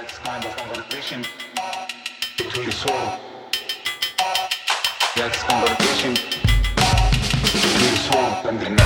[0.00, 1.24] That's kind of conversation
[2.36, 3.18] between the soul.
[5.16, 6.14] That's conversation
[7.42, 8.78] between the soul and the mind.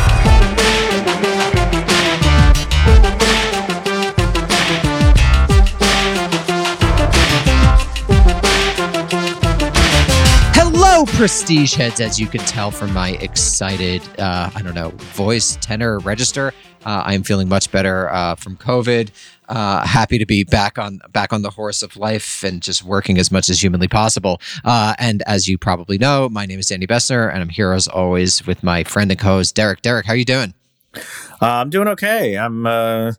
[10.55, 12.01] Hello, prestige heads.
[12.01, 16.55] As you can tell from my excited, uh, I don't know, voice, tenor, register,
[16.85, 19.11] uh, I am feeling much better uh, from COVID.
[19.49, 23.19] Uh, happy to be back on back on the horse of life and just working
[23.19, 24.41] as much as humanly possible.
[24.65, 27.87] Uh, and as you probably know, my name is Danny Bessner, and I'm here as
[27.89, 29.83] always with my friend and co-host Derek.
[29.83, 30.55] Derek, how are you doing?
[30.95, 31.01] Uh,
[31.41, 32.37] I'm doing okay.
[32.39, 33.13] I'm, uh,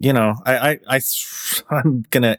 [0.00, 1.00] you know, I, I, I
[1.70, 2.36] I'm gonna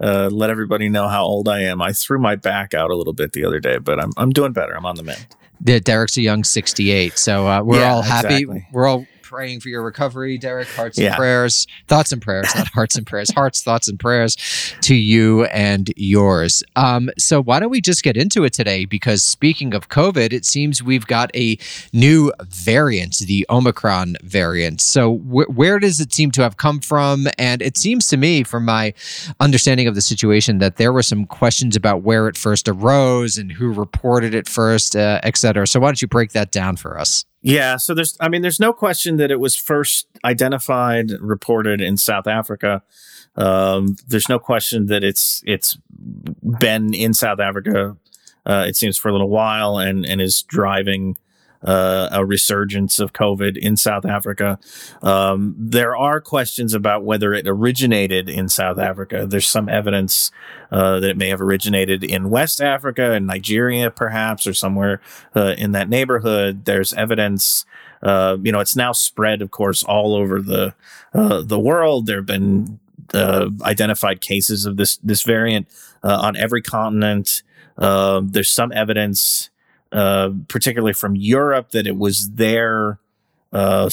[0.00, 1.82] uh, let everybody know how old I am.
[1.82, 4.52] I threw my back out a little bit the other day, but I'm, I'm doing
[4.52, 4.76] better.
[4.76, 5.26] I'm on the mend.
[5.64, 8.34] Yeah, Derek's a young 68, so uh, we're Yeah, all happy.
[8.34, 8.66] exactly.
[8.70, 10.68] We're all praying for your recovery, Derek.
[10.68, 14.36] Hearts and prayers, thoughts and prayers, not hearts and prayers, hearts, thoughts and prayers
[14.80, 16.62] to you and yours.
[16.76, 18.86] Um, so why don't we just get into it today?
[18.86, 21.58] Because speaking of COVID, it seems we've got a
[21.92, 24.80] new variant, the Omicron variant.
[24.80, 27.26] So wh- where does it seem to have come from?
[27.36, 28.94] And it seems to me, from my
[29.40, 33.52] understanding of the situation, that there were some questions about where it first arose and
[33.52, 35.66] who reported it first, uh, et cetera.
[35.66, 37.24] So why don't you break that down for us?
[37.40, 37.76] Yeah.
[37.76, 42.26] So there's, I mean, there's no question that it was first identified, reported in South
[42.26, 42.82] Africa.
[43.36, 45.78] Um, there's no question that it's it's
[46.58, 47.96] been in South Africa.
[48.44, 51.16] Uh, it seems for a little while, and and is driving
[51.62, 54.58] uh, a resurgence of COVID in South Africa.
[55.02, 59.26] Um, there are questions about whether it originated in South Africa.
[59.26, 60.30] There's some evidence
[60.70, 65.00] uh, that it may have originated in West Africa and Nigeria, perhaps, or somewhere
[65.34, 66.64] uh, in that neighborhood.
[66.64, 67.64] There's evidence.
[68.02, 70.74] Uh, you know, it's now spread, of course, all over the
[71.12, 72.06] uh, the world.
[72.06, 72.78] There have been
[73.12, 75.66] uh, identified cases of this this variant
[76.04, 77.42] on every continent.
[77.78, 79.50] Um, there's some evidence,
[79.92, 82.98] uh, particularly from Europe, that it was there
[83.52, 83.88] uh,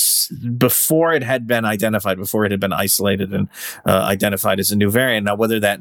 [0.58, 3.48] before it had been identified, before it had been isolated and
[3.86, 5.26] uh, identified as a new variant.
[5.26, 5.80] Now, whether that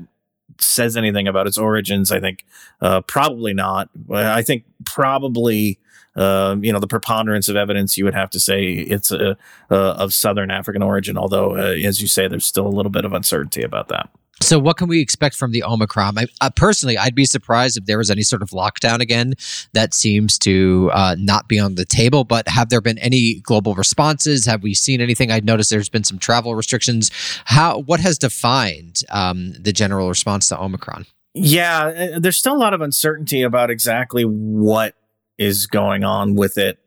[0.61, 2.44] says anything about its origins, I think
[2.81, 3.88] uh, probably not.
[4.12, 5.78] I think probably.
[6.17, 9.34] Um, you know, the preponderance of evidence, you would have to say it's uh,
[9.69, 13.05] uh, of Southern African origin, although, uh, as you say, there's still a little bit
[13.05, 14.11] of uncertainty about that.
[14.44, 16.19] So, what can we expect from the Omicron?
[16.19, 19.34] I, uh, personally, I'd be surprised if there was any sort of lockdown again.
[19.72, 22.25] That seems to uh, not be on the table.
[22.25, 24.44] But have there been any global responses?
[24.44, 25.31] Have we seen anything?
[25.31, 27.10] I noticed there's been some travel restrictions.
[27.47, 27.81] How?
[27.81, 31.06] What has defined um, the general response to Omicron?
[31.32, 34.94] Yeah, uh, there's still a lot of uncertainty about exactly what
[35.38, 36.78] is going on with it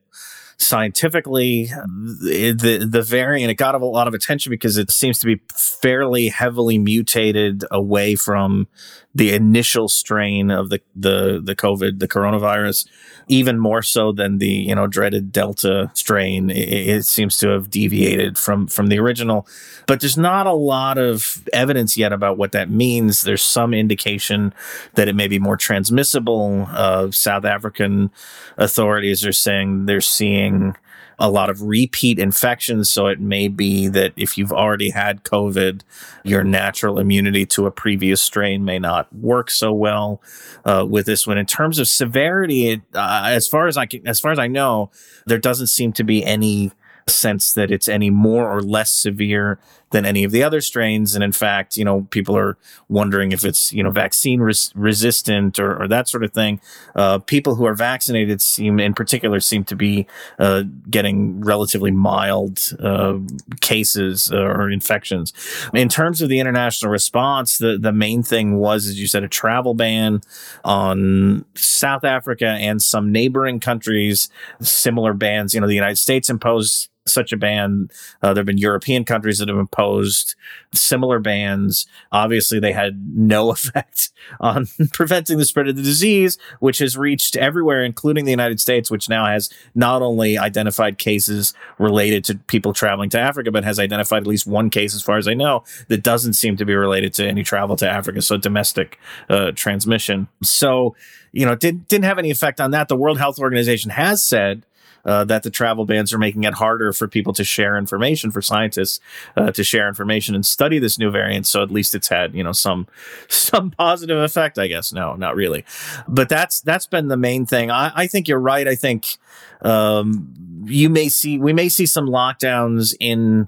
[0.58, 1.66] scientifically.
[1.66, 6.30] The, the variant it got a lot of attention because it seems to be fairly
[6.30, 8.68] heavily mutated away from
[9.18, 12.88] the initial strain of the the the COVID, the coronavirus,
[13.28, 16.52] even more so than the you know dreaded Delta strain.
[16.52, 19.48] It, it seems to have deviated from from the original,
[19.88, 23.24] but there's not a lot of evidence yet about what that means.
[23.24, 24.54] There's some indication
[24.94, 26.68] that it may be more transmissible.
[26.70, 28.12] Uh, South African
[28.58, 30.76] authorities are saying they're seeing
[31.20, 32.90] a lot of repeat infections.
[32.90, 35.82] So it may be that if you've already had COVID,
[36.24, 40.22] your natural immunity to a previous strain may not work so well
[40.66, 41.38] uh, with this one.
[41.38, 44.48] In terms of severity, it, uh, as far as I can, as far as I
[44.48, 44.92] know,
[45.26, 46.72] there doesn't seem to be any
[47.10, 49.60] sense that it's any more or less severe
[49.92, 51.16] than any of the other strains.
[51.16, 52.58] And in fact, you know, people are
[52.90, 56.60] wondering if it's, you know, vaccine res- resistant or, or that sort of thing.
[56.96, 60.06] Uh, people who are vaccinated seem, in particular, seem to be
[60.40, 63.18] uh, getting relatively mild uh,
[63.62, 65.34] cases or infections.
[65.74, 69.30] In terms of the international response, the, the main thing was, as you said, a
[69.30, 70.22] travel ban
[70.66, 74.30] on South Africa and some neighboring countries,
[74.62, 75.54] similar bans.
[75.54, 77.90] You know, the United States imposed such a ban.
[78.22, 80.36] Uh, there have been European countries that have imposed
[80.74, 81.88] similar bans.
[82.12, 84.10] Obviously, they had no effect
[84.40, 88.92] on preventing the spread of the disease, which has reached everywhere, including the United States,
[88.92, 93.80] which now has not only identified cases related to people traveling to Africa, but has
[93.80, 96.76] identified at least one case, as far as I know, that doesn't seem to be
[96.76, 98.22] related to any travel to Africa.
[98.22, 99.00] So domestic
[99.30, 100.28] uh, transmission.
[100.44, 100.96] So,
[101.32, 102.88] you know, did, didn't have any effect on that.
[102.88, 104.64] The World Health Organization has said
[105.08, 108.42] uh, that the travel bans are making it harder for people to share information, for
[108.42, 109.00] scientists
[109.38, 111.48] uh, to share information and study this new variant.
[111.48, 112.88] So at least it's had you know some
[113.30, 114.92] some positive effect, I guess.
[114.94, 115.66] No, not really,
[116.08, 117.72] but that's that's been the main thing.
[117.72, 118.68] I, I think you're right.
[118.68, 119.18] I think
[119.62, 120.34] um,
[120.66, 123.48] you may see we may see some lockdowns in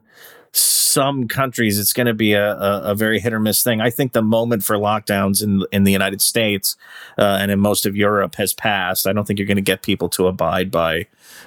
[0.52, 3.80] some countries it's going to be a, a, a, very hit or miss thing.
[3.80, 6.76] I think the moment for lockdowns in in the United States
[7.18, 9.06] uh, and in most of Europe has passed.
[9.06, 11.06] I don't think you're going to get people to abide by,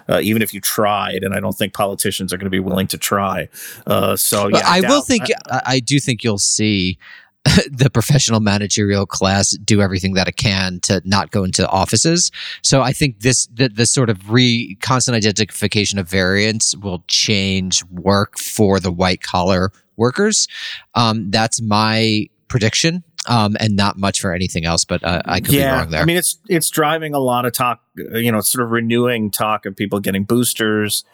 [0.09, 1.25] uh, even if you tried.
[1.25, 3.49] And I don't think politicians are going to be willing to try.
[3.87, 6.99] Uh, so yeah, I, I will think I, I do think you'll see
[7.71, 12.31] the professional managerial class do everything that it can to not go into offices.
[12.63, 17.85] So I think this the, the sort of re constant identification of variants will change
[17.87, 20.47] work for the white collar workers.
[20.95, 24.85] Um, that's my prediction um, and not much for anything else.
[24.85, 26.03] But uh, I could yeah, be wrong there.
[26.03, 27.81] I mean, it's it's driving a lot of talk.
[27.95, 31.05] You know, sort of renewing talk of people getting boosters.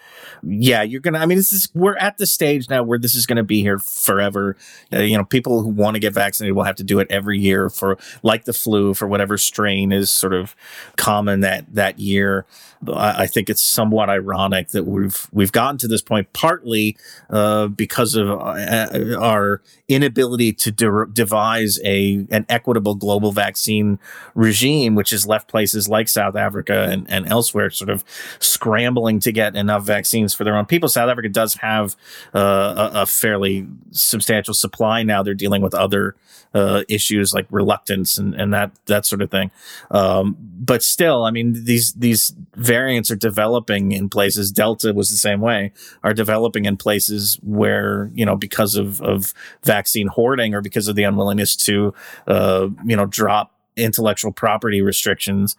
[0.42, 1.18] Yeah, you're gonna.
[1.18, 3.62] I mean, this is we're at the stage now where this is going to be
[3.62, 4.56] here forever.
[4.92, 7.38] Uh, you know, people who want to get vaccinated will have to do it every
[7.38, 10.54] year for like the flu for whatever strain is sort of
[10.96, 12.46] common that that year.
[12.86, 16.96] I think it's somewhat ironic that we've we've gotten to this point partly
[17.28, 23.98] uh, because of uh, our inability to de- devise a an equitable global vaccine
[24.36, 28.04] regime, which has left places like South Africa and, and elsewhere sort of
[28.38, 30.88] scrambling to get enough vaccines for their own people.
[30.88, 31.96] South Africa does have
[32.34, 35.22] uh, a, a, fairly substantial supply now.
[35.22, 36.16] They're dealing with other
[36.54, 39.50] uh, issues like reluctance and, and that that sort of thing.
[39.90, 44.50] Um, but still, I mean, these these variants are developing in places.
[44.50, 45.72] Delta was the same way.
[46.02, 50.96] Are developing in places where you know because of of vaccine hoarding or because of
[50.96, 51.94] the unwillingness to
[52.26, 55.56] uh, you know drop intellectual property restrictions,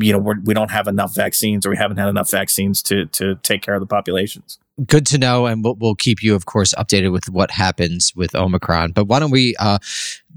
[0.00, 2.82] you know, we're, we do not have enough vaccines or we haven't had enough vaccines
[2.82, 4.58] to to take care of the populations.
[4.86, 8.34] Good to know, and we'll, we'll keep you, of course, updated with what happens with
[8.36, 8.92] Omicron.
[8.92, 9.78] But why don't we uh,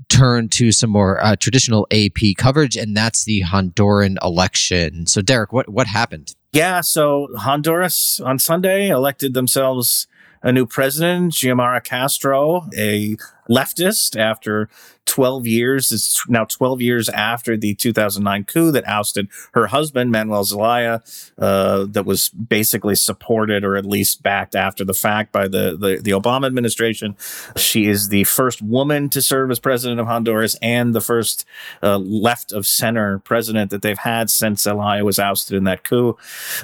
[0.09, 5.05] turn to some more uh, traditional AP coverage, and that's the Honduran election.
[5.05, 6.33] So, Derek, what what happened?
[6.53, 10.07] Yeah, so Honduras on Sunday elected themselves
[10.43, 13.15] a new president, Xiomara Castro, a
[13.49, 14.69] leftist after
[15.05, 15.91] 12 years.
[15.91, 21.01] It's now 12 years after the 2009 coup that ousted her husband, Manuel Zelaya,
[21.37, 25.99] uh, that was basically supported or at least backed after the fact by the, the,
[26.01, 27.15] the Obama administration.
[27.57, 31.45] She is the first woman to serve as president of Honduras and the first
[31.83, 36.17] uh, left of center president that they've had since Zelaya was ousted in that coup.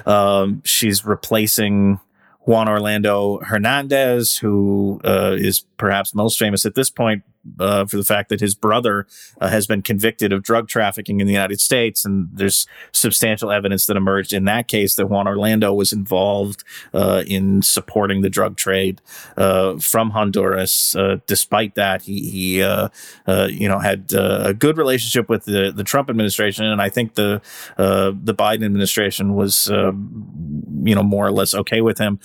[0.06, 2.00] Um, she's replacing
[2.48, 7.22] Juan Orlando Hernandez, who uh, is perhaps most famous at this point
[7.58, 9.06] uh, for the fact that his brother
[9.40, 13.86] uh, has been convicted of drug trafficking in the United States, and there's substantial evidence
[13.86, 16.64] that emerged in that case that Juan Orlando was involved
[16.94, 19.00] uh, in supporting the drug trade
[19.36, 20.96] uh, from Honduras.
[20.96, 26.10] Uh, despite that, he, he you know had a good relationship with the, the Trump
[26.10, 27.40] administration, and I think the
[27.76, 32.18] the Biden administration was you know more or less okay with him.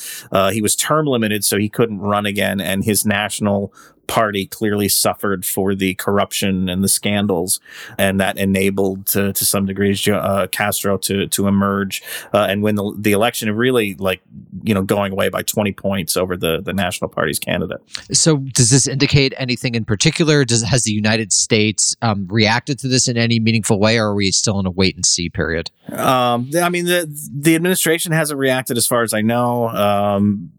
[0.51, 3.73] he was term limited, so he couldn't run again, and his national
[4.07, 7.59] party clearly suffered for the corruption and the scandals,
[7.97, 12.03] and that enabled to, to some degrees uh, Castro to to emerge
[12.33, 13.47] uh, and win the, the election.
[13.49, 14.21] And really, like
[14.63, 17.81] you know, going away by twenty points over the the National Party's candidate.
[18.11, 20.45] So, does this indicate anything in particular?
[20.45, 24.15] Does has the United States um, reacted to this in any meaningful way, or are
[24.15, 25.71] we still in a wait and see period?
[25.91, 29.69] Um, I mean, the the administration hasn't reacted, as far as I know.
[29.69, 30.51] Um,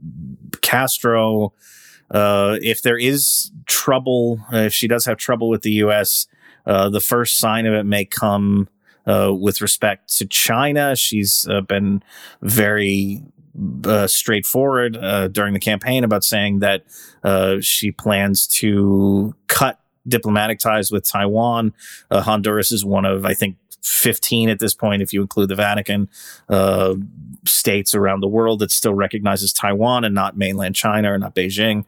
[0.60, 1.52] Castro
[2.10, 6.26] uh, if there is trouble, uh, if she does have trouble with the U.S.,
[6.66, 8.68] uh, the first sign of it may come
[9.06, 10.96] uh, with respect to China.
[10.96, 12.02] She's uh, been
[12.40, 13.22] very
[14.06, 14.94] straightforward
[15.32, 16.84] during the campaign about saying that
[17.62, 21.72] she plans to cut diplomatic ties with Taiwan.
[22.10, 26.08] Honduras is one of, I think, 15 at this point, if you include the Vatican,
[26.48, 26.94] uh,
[27.46, 31.84] states around the world that still recognizes Taiwan and not mainland China or not Beijing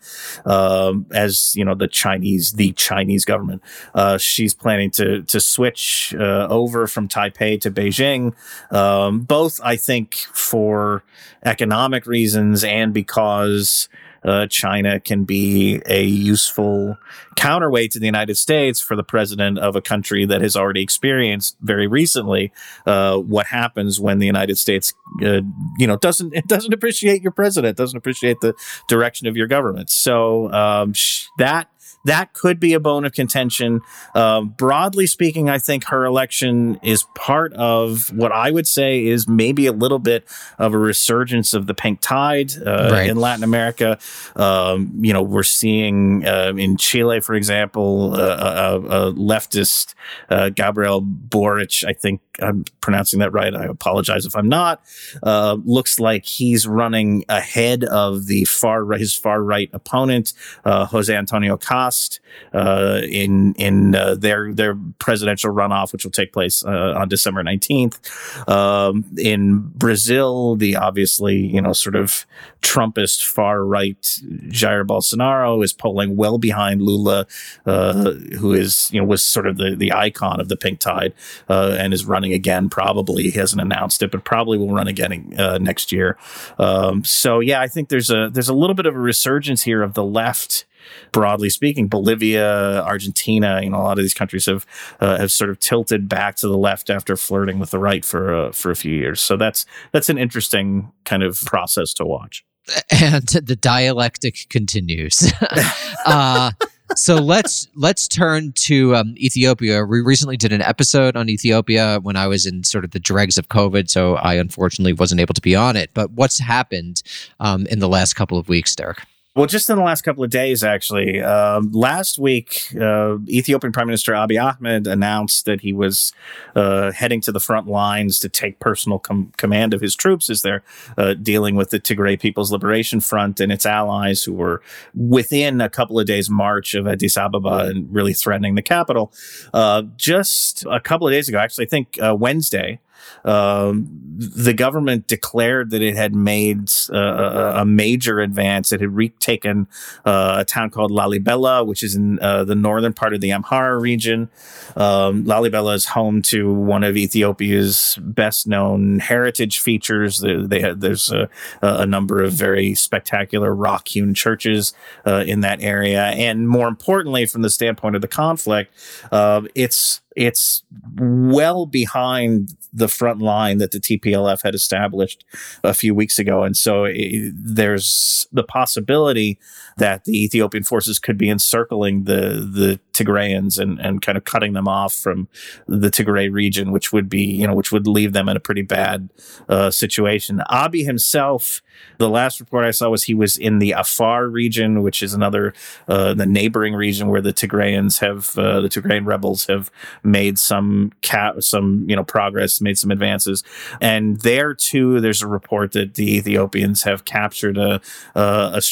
[0.47, 3.63] um, as you know the Chinese, the Chinese government.
[3.95, 8.35] Uh, she's planning to to switch uh, over from Taipei to Beijing,
[8.73, 11.03] um, both I think for
[11.45, 13.89] economic reasons and because
[14.27, 16.99] uh, China can be a useful
[17.37, 21.57] counterweight to the United States for the president of a country that has already experienced
[21.61, 22.53] very recently
[22.87, 24.93] uh, what happens when the United States,
[25.23, 25.41] uh,
[25.79, 28.53] you know, doesn't it doesn't appreciate your president, doesn't appreciate the
[28.89, 29.91] direction of your government.
[29.91, 31.69] So um, sh- that
[32.07, 33.81] that could be a bone of contention.
[34.15, 39.29] Um, broadly speaking, I think her election is part of what I would say is
[39.29, 40.27] maybe a little bit
[40.59, 43.11] of a resurgence of the pink tide uh, Right.
[43.11, 43.99] in Latin America.
[44.35, 49.95] Um, you know, we're seeing uh, in Chile, for example, uh, a, a leftist
[50.31, 51.85] uh, Gabriel Boric.
[51.87, 53.55] I think I'm pronouncing that right.
[53.55, 54.83] I apologize if I'm not.
[55.23, 60.33] Uh, looks like he's running ahead of the far his far right opponent,
[60.65, 61.57] uh, Jose Antonio
[61.97, 62.21] Kast,
[62.53, 67.43] uh, in in uh, their their presidential runoff, which will take place uh, on December
[67.43, 68.49] 19th.
[68.49, 72.27] Um, in Brazil, the obviously you know sort of
[72.63, 74.01] Trumpist far right
[74.49, 77.27] Jair Bolsonaro is polling well behind Lula,
[77.65, 81.15] uh, who is you know was sort of the the icon of the pink tide
[81.49, 82.69] uh, and is running again.
[82.69, 86.17] Probably he hasn't announced it, but probably will run again next year.
[86.59, 89.83] Um, so yeah, I think there's a there's a little bit of a resurgence here
[89.83, 90.65] of the left.
[91.13, 94.67] Broadly speaking, Bolivia, Argentina, you know, a lot of these countries have
[95.01, 98.35] uh, have sort of tilted back to the left after flirting with the right for
[98.35, 99.21] uh, for a few years.
[99.21, 102.45] So that's that's an interesting kind of process to watch.
[102.91, 105.33] and the dialectic continues.
[106.07, 106.51] uh,
[106.95, 109.85] so let's let's turn to um, Ethiopia.
[109.85, 113.39] We recently did an episode on Ethiopia when I was in sort of the dregs
[113.39, 115.91] of COVID, so I unfortunately wasn't able to be on it.
[115.95, 117.03] But what's happened
[117.41, 119.03] um, in the last couple of weeks, Derek?
[119.37, 121.21] Well, just in the last couple of days, actually.
[121.21, 126.15] Um, last week, uh, Ethiopian Prime Minister Abiy Ahmed announced that he was
[126.55, 130.41] uh, heading to the front lines to take personal com- command of his troops as
[130.41, 130.63] they're
[130.97, 134.63] uh, dealing with the Tigray People's Liberation Front and its allies who were
[134.95, 139.13] within a couple of days' march of Addis Ababa and really threatening the capital.
[139.53, 142.81] Uh, just a couple of days ago, actually, I think uh, Wednesday,
[143.25, 148.73] um, the government declared that it had made uh, a, a major advance.
[148.73, 149.69] It had retaken
[150.05, 153.81] uh, a town called Lalibela, which is in uh, the northern part of the Amhara
[153.81, 154.31] region.
[154.77, 160.21] Um, Lalibela is home to one of Ethiopia's best known heritage features.
[160.21, 161.29] They, they there's a,
[161.63, 164.73] a number of very spectacular rock hewn churches
[165.07, 166.05] uh, in that area.
[166.05, 168.73] And more importantly, from the standpoint of the conflict,
[169.13, 170.63] uh, it's it's
[170.99, 175.25] well behind the front line that the TPLF had established
[175.63, 176.43] a few weeks ago.
[176.43, 179.39] And so it, there's the possibility
[179.77, 184.55] that the Ethiopian forces could be encircling the, the Tigrayans and, and kind of cutting
[184.55, 185.29] them off from
[185.69, 188.63] the Tigray region, which would be, you know, which would leave them in a pretty
[188.63, 189.11] bad
[189.51, 190.41] uh, situation.
[190.51, 191.61] Abiy himself,
[191.99, 195.53] the last report I saw was he was in the Afar region, which is another,
[195.89, 199.71] uh, the neighboring region where the Tigrayans have, uh, the Tigrayan rebels have
[200.03, 203.45] made some cap, some, you know, progress, made some advances.
[203.79, 207.83] And there too, there's a report that the Ethiopians have captured a,
[208.15, 208.63] a, a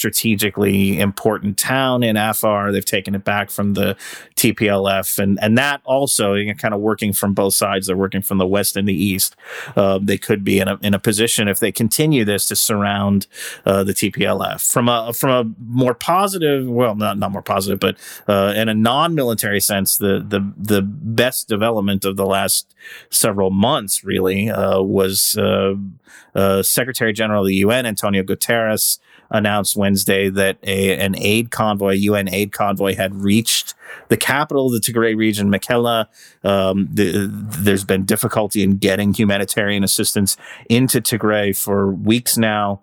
[1.01, 2.73] important town in Afar.
[2.73, 3.97] They've taken it back from the
[4.37, 5.19] TPLF.
[5.19, 7.87] And, and that also, you know, kind of working from both sides.
[7.87, 9.37] They're working from the West and the East.
[9.77, 13.27] Uh, they could be in a, in a position if they continue this to surround
[13.65, 17.97] uh, the TPLF from a, from a more positive, well, not, not more positive, but
[18.29, 22.75] uh, in a non-military sense, the, the, the best development of the last
[23.11, 25.37] several months really uh, was
[26.35, 28.99] uh, Secretary General of the UN Antonio Guterres
[29.31, 33.75] announced Wednesday that a, an aid convoy, UN aid convoy, had reached
[34.09, 36.07] the capital of the Tigray region, Mekelle.
[36.43, 40.37] Um, the, there's been difficulty in getting humanitarian assistance
[40.69, 42.83] into Tigray for weeks now.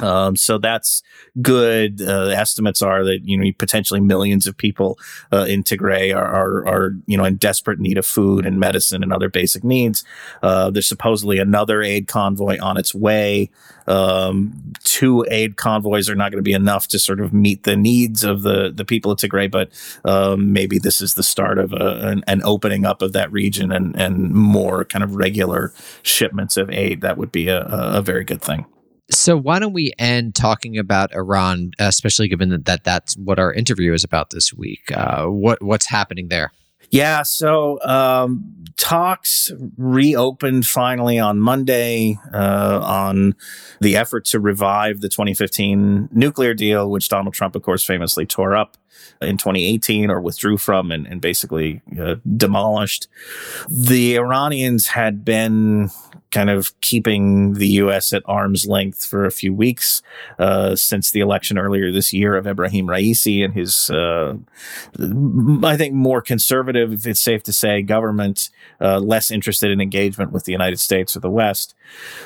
[0.00, 1.02] Um, so that's
[1.42, 2.00] good.
[2.00, 4.98] Uh, estimates are that you know potentially millions of people
[5.32, 9.02] uh, in Tigray are, are, are you know in desperate need of food and medicine
[9.02, 10.04] and other basic needs.
[10.42, 13.50] Uh, there's supposedly another aid convoy on its way.
[13.86, 17.76] Um, two aid convoys are not going to be enough to sort of meet the
[17.76, 19.70] needs of the the people of Tigray, but
[20.04, 23.72] um, maybe this is the start of a, an, an opening up of that region
[23.72, 27.00] and and more kind of regular shipments of aid.
[27.00, 28.66] That would be a, a very good thing.
[29.10, 33.52] So why don't we end talking about Iran, especially given that, that that's what our
[33.52, 34.92] interview is about this week?
[34.92, 36.52] Uh, what what's happening there?
[36.90, 43.34] Yeah, so um, talks reopened finally on Monday uh, on
[43.80, 48.56] the effort to revive the 2015 nuclear deal, which Donald Trump, of course, famously tore
[48.56, 48.78] up
[49.20, 53.08] in 2018 or withdrew from and, and basically uh, demolished.
[53.68, 55.90] The Iranians had been
[56.30, 58.12] kind of keeping the U.S.
[58.12, 60.02] at arm's length for a few weeks
[60.38, 64.36] uh, since the election earlier this year of Ebrahim Raisi and his, uh,
[65.66, 68.50] I think, more conservative, if it's safe to say, government,
[68.80, 71.74] uh, less interested in engagement with the United States or the West.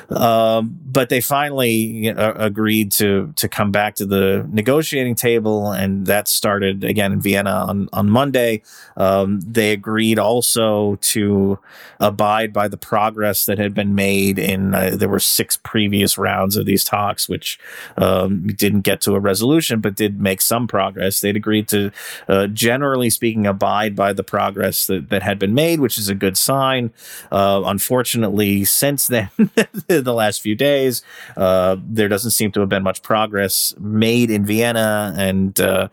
[0.09, 6.05] Um, but they finally uh, agreed to to come back to the negotiating table, and
[6.07, 8.61] that started started again in Vienna on, on Monday.
[8.97, 11.59] Um, they agreed also to
[11.99, 16.55] abide by the progress that had been made in, uh, there were six previous rounds
[16.55, 17.59] of these talks, which
[17.97, 21.21] um, didn't get to a resolution, but did make some progress.
[21.21, 21.91] They'd agreed to,
[22.27, 26.15] uh, generally speaking, abide by the progress that, that had been made, which is a
[26.15, 26.91] good sign.
[27.31, 29.29] Uh, unfortunately, since then,
[29.87, 31.03] the last few days,
[31.37, 35.87] uh, there doesn't seem to have been much progress made in Vienna, and uh,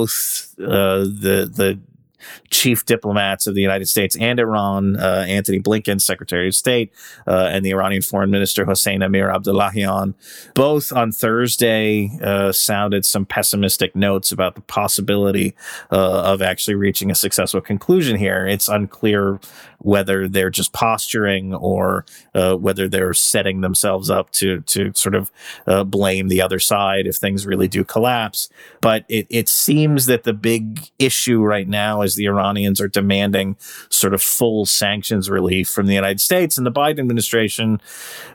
[0.00, 1.78] both uh, the the
[2.50, 6.92] chief diplomats of the United States and Iran, uh, Antony Blinken, Secretary of State,
[7.26, 10.14] uh, and the Iranian Foreign Minister Hossein Amir-Abdollahian,
[10.54, 15.54] both on Thursday uh, sounded some pessimistic notes about the possibility
[15.90, 18.46] uh, of actually reaching a successful conclusion here.
[18.46, 19.40] It's unclear
[19.80, 25.30] whether they're just posturing or uh, whether they're setting themselves up to to sort of
[25.66, 28.48] uh, blame the other side if things really do collapse.
[28.80, 33.56] But it, it seems that the big issue right now is the Iranians are demanding
[33.88, 37.80] sort of full sanctions relief from the United States, and the Biden administration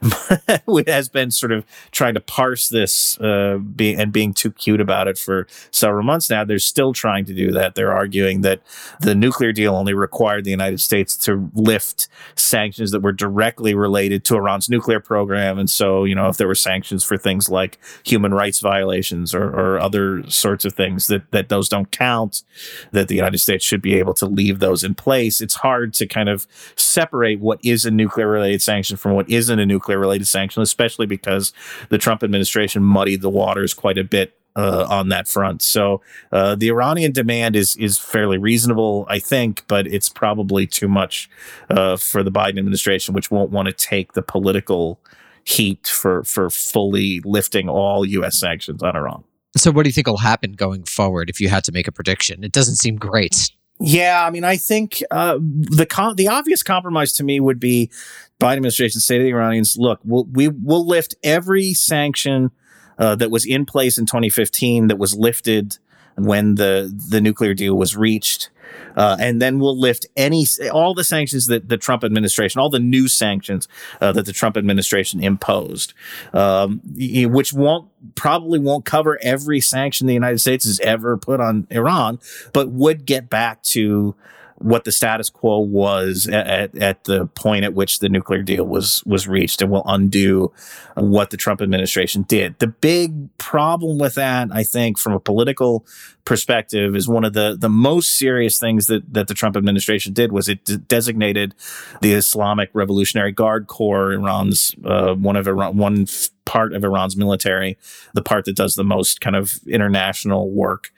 [0.87, 5.07] has been sort of trying to parse this uh, be, and being too cute about
[5.07, 6.43] it for several months now.
[6.43, 7.75] They're still trying to do that.
[7.75, 8.61] They're arguing that
[8.99, 14.23] the nuclear deal only required the United States to lift sanctions that were directly related
[14.25, 15.57] to Iran's nuclear program.
[15.57, 19.43] And so, you know, if there were sanctions for things like human rights violations or,
[19.43, 22.43] or other sorts of things that, that those don't count,
[22.91, 25.41] that the United States should be able to leave those in place.
[25.41, 29.59] It's hard to kind of separate what is a nuclear related sanction from what isn't
[29.59, 31.53] a nuclear related sanction, especially because
[31.89, 35.61] the Trump administration muddied the waters quite a bit uh, on that front.
[35.61, 40.87] So uh, the Iranian demand is is fairly reasonable, I think, but it's probably too
[40.87, 41.29] much
[41.69, 44.99] uh, for the Biden administration, which won't want to take the political
[45.43, 48.39] heat for for fully lifting all U.S.
[48.39, 49.23] sanctions on Iran.
[49.57, 51.91] So, what do you think will happen going forward if you had to make a
[51.91, 52.43] prediction?
[52.43, 53.51] It doesn't seem great.
[53.79, 57.91] Yeah, I mean, I think uh, the com- the obvious compromise to me would be
[58.39, 62.51] Biden administration say to the Iranians, "Look, we'll, we will lift every sanction."
[62.97, 65.77] Uh, that was in place in 2015 that was lifted
[66.15, 68.49] when the the nuclear deal was reached.
[68.95, 72.79] Uh, and then we'll lift any all the sanctions that the Trump administration, all the
[72.79, 73.67] new sanctions
[74.01, 75.93] uh, that the Trump administration imposed,
[76.33, 81.67] um, which won't probably won't cover every sanction the United States has ever put on
[81.69, 82.19] Iran,
[82.53, 84.15] but would get back to
[84.57, 89.03] what the status quo was at, at the point at which the nuclear deal was
[89.05, 90.51] was reached and will undo
[90.95, 92.57] what the Trump administration did.
[92.59, 95.85] The big problem with that, I think, from a political
[96.23, 100.31] perspective, is one of the the most serious things that that the Trump administration did
[100.31, 101.53] was it d- designated
[102.01, 106.07] the Islamic Revolutionary Guard Corps, Iran's uh, one of Iran, one
[106.45, 107.77] part of Iran's military,
[108.13, 110.91] the part that does the most kind of international work,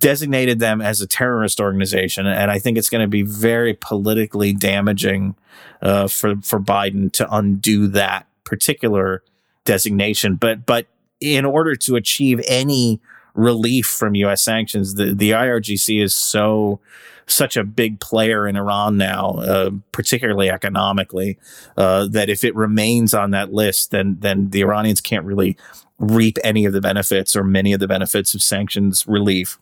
[0.00, 2.26] designated them as a terrorist organization.
[2.26, 5.34] And I think it's going to be very politically damaging
[5.82, 9.22] uh, for for Biden to undo that particular
[9.64, 10.36] designation.
[10.36, 10.86] But but
[11.20, 13.00] in order to achieve any
[13.34, 14.42] relief from U.S.
[14.42, 16.80] sanctions, the the IRGC is so
[17.32, 21.38] such a big player in Iran now, uh, particularly economically,
[21.76, 25.56] uh, that if it remains on that list, then then the Iranians can't really
[25.98, 29.58] reap any of the benefits or many of the benefits of sanctions relief.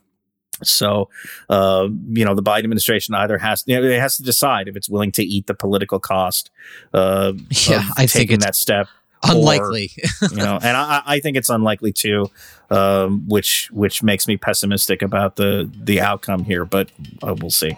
[0.63, 1.09] So,
[1.49, 4.75] uh, you know, the Biden administration either has, you know, it has to decide if
[4.75, 6.51] it's willing to eat the political cost.
[6.93, 7.33] Uh,
[7.67, 8.87] yeah, I think that step
[9.23, 9.91] unlikely.
[10.21, 12.29] Or, you know, and I, I, think it's unlikely too,
[12.69, 16.65] um, which which makes me pessimistic about the the outcome here.
[16.65, 16.89] But
[17.23, 17.77] uh, we'll see.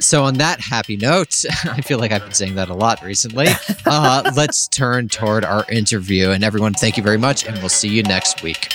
[0.00, 3.48] So, on that happy note, I feel like I've been saying that a lot recently.
[3.90, 6.30] Uh, let's turn toward our interview.
[6.30, 8.68] And everyone, thank you very much, and we'll see you next week.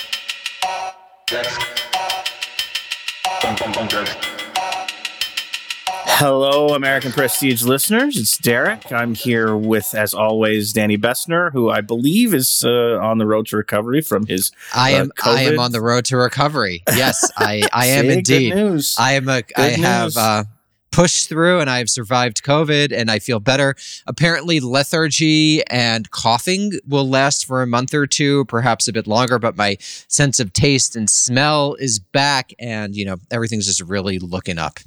[6.06, 8.16] Hello, American Prestige listeners.
[8.16, 8.92] It's Derek.
[8.92, 13.46] I'm here with, as always, Danny Bessner, who I believe is uh, on the road
[13.48, 14.52] to recovery from his.
[14.74, 15.10] I am.
[15.24, 16.82] Uh, I am on the road to recovery.
[16.94, 17.62] Yes, I.
[17.72, 18.52] I am indeed.
[18.98, 19.42] I am a.
[19.42, 20.44] Good I have uh,
[20.92, 23.74] pushed through, and I have survived COVID, and I feel better.
[24.06, 29.38] Apparently, lethargy and coughing will last for a month or two, perhaps a bit longer.
[29.38, 34.18] But my sense of taste and smell is back, and you know everything's just really
[34.18, 34.78] looking up.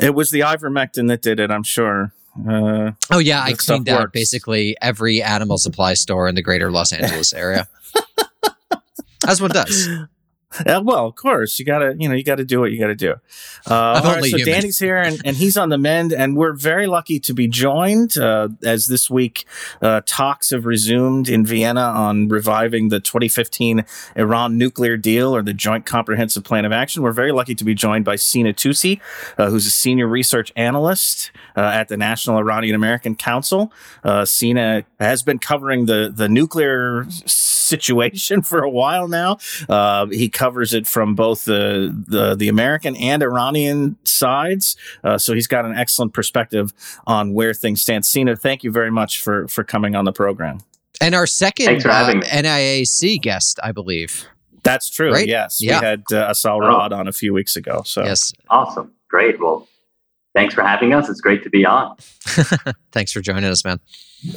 [0.00, 2.12] It was the ivermectin that did it, I'm sure.
[2.48, 4.12] Uh, Oh yeah, I cleaned out works.
[4.12, 7.68] basically every animal supply store in the greater Los Angeles area.
[9.26, 9.88] As one does.
[10.66, 13.14] Uh, well, of course, you gotta, you know, you gotta do what you gotta do.
[13.68, 14.54] Uh, all right, so human.
[14.54, 18.16] Danny's here, and, and he's on the mend, and we're very lucky to be joined
[18.18, 19.46] uh, as this week
[19.80, 23.84] uh, talks have resumed in Vienna on reviving the 2015
[24.16, 27.02] Iran nuclear deal or the Joint Comprehensive Plan of Action.
[27.02, 29.00] We're very lucky to be joined by Sina Toossi,
[29.38, 33.72] uh, who's a senior research analyst uh, at the National Iranian American Council.
[34.04, 39.38] Uh, Sina has been covering the the nuclear situation for a while now.
[39.68, 45.34] Uh, he covers it from both the the, the American and Iranian sides, uh, so
[45.34, 46.72] he's got an excellent perspective
[47.06, 48.04] on where things stand.
[48.04, 50.58] Sina, thank you very much for for coming on the program.
[51.00, 52.26] And our second Thanks for uh, having me.
[52.26, 54.26] NIAC guest, I believe.
[54.64, 55.12] That's true.
[55.12, 55.26] Right?
[55.26, 55.80] Yes, Yeah.
[55.80, 56.68] we had uh, Asal Oh.
[56.78, 57.82] Rad on a few weeks ago.
[57.84, 58.32] So Yes.
[58.48, 58.92] Awesome.
[59.08, 59.40] Great.
[59.40, 59.66] Well,
[60.34, 61.08] thanks for having us.
[61.08, 61.96] It's great to be on.
[62.92, 63.80] Thanks for joining us, man.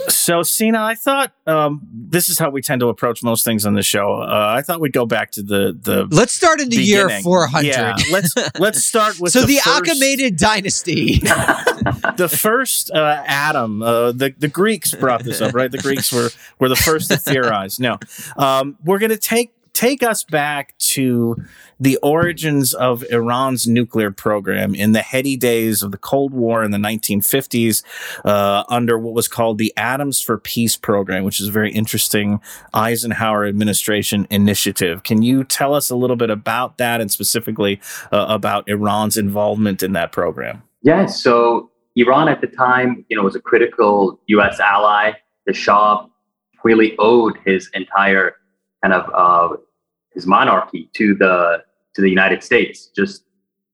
[0.08, 3.75] So, Sina, I thought um, this is how we tend to approach most things on
[3.75, 4.21] the show.
[4.21, 7.67] Uh, I thought we'd go back to the the Let's start in the year 400.
[7.67, 11.19] Yeah, let's let's start with so the, first, Achaemenid dynasty.
[12.17, 13.84] the first uh, atom.
[13.84, 15.71] Uh, the the Greeks brought this up, right?
[15.71, 16.29] The Greeks were
[16.60, 17.79] were the first to theorize.
[17.79, 17.99] No,
[18.38, 21.35] um, we're going to take take us back to
[21.79, 26.71] the origins of Iran's nuclear program in the heady days of the Cold War in
[26.71, 27.83] the 1950s,
[28.23, 32.39] uh, under what was called the Atoms for Peace program, which is a very interesting
[32.73, 35.03] Eisenhower administration initiative.
[35.03, 39.83] Can you tell us a little bit about that and specifically uh, about Iran's involvement
[39.83, 40.63] in that program?
[40.81, 41.05] Yeah.
[41.05, 44.59] So Iran at the time, you know, was a critical U.S.
[44.59, 45.11] ally.
[45.45, 46.07] The Shah
[46.63, 48.35] really owed his entire
[48.86, 49.56] kind of uh,
[50.13, 51.63] his monarchy to the
[51.95, 52.89] to the United States.
[52.95, 53.24] Just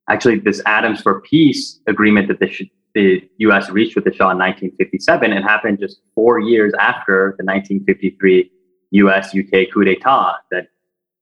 [0.10, 3.69] actually, this Atoms for Peace agreement that the, Sh- the U.S.
[3.69, 8.52] reached with the Shah in 1957, it happened just four years after the 1953
[8.91, 10.67] U.S.-UK coup d'état that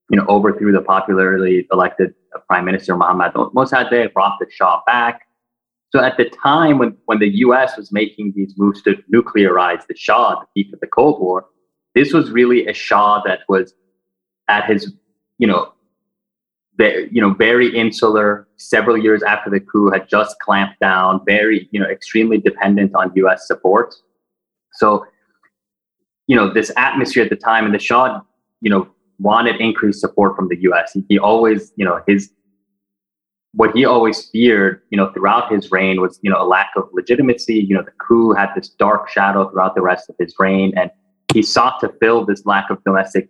[0.10, 2.14] you know overthrew the popularly elected
[2.48, 5.22] Prime Minister Mohammad Mossadegh, brought the Shah back.
[5.92, 7.76] So at the time when, when the U.S.
[7.76, 11.48] was making these moves to nuclearize the Shah at the peak of the Cold War,
[11.96, 13.74] this was really a Shah that was
[14.50, 14.92] at his,
[15.38, 15.72] you know,
[16.80, 18.48] you know, very insular.
[18.58, 21.22] Several years after the coup, had just clamped down.
[21.26, 23.48] Very, you know, extremely dependent on U.S.
[23.48, 23.96] support.
[24.74, 25.06] So,
[26.28, 28.22] you know, this atmosphere at the time, and the Shah,
[28.62, 30.94] you know, wanted increased support from the U.S.
[30.94, 32.32] He, he always, you know, his
[33.54, 36.88] what he always feared, you know, throughout his reign was, you know, a lack of
[36.94, 37.56] legitimacy.
[37.56, 40.92] You know, the coup had this dark shadow throughout the rest of his reign, and
[41.34, 43.30] he sought to fill this lack of domestic,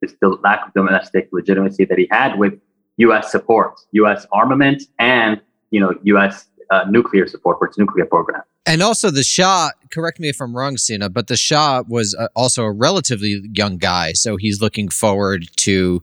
[0.00, 2.54] this lack of domestic legitimacy that he had with
[2.98, 3.30] U.S.
[3.30, 4.26] support, U.S.
[4.32, 6.46] armament, and you know, U.S.
[6.70, 8.42] Uh, nuclear support for its nuclear program.
[8.66, 12.28] And also the Shah, correct me if I'm wrong, Sina, but the Shah was uh,
[12.36, 14.12] also a relatively young guy.
[14.12, 16.02] So he's looking forward to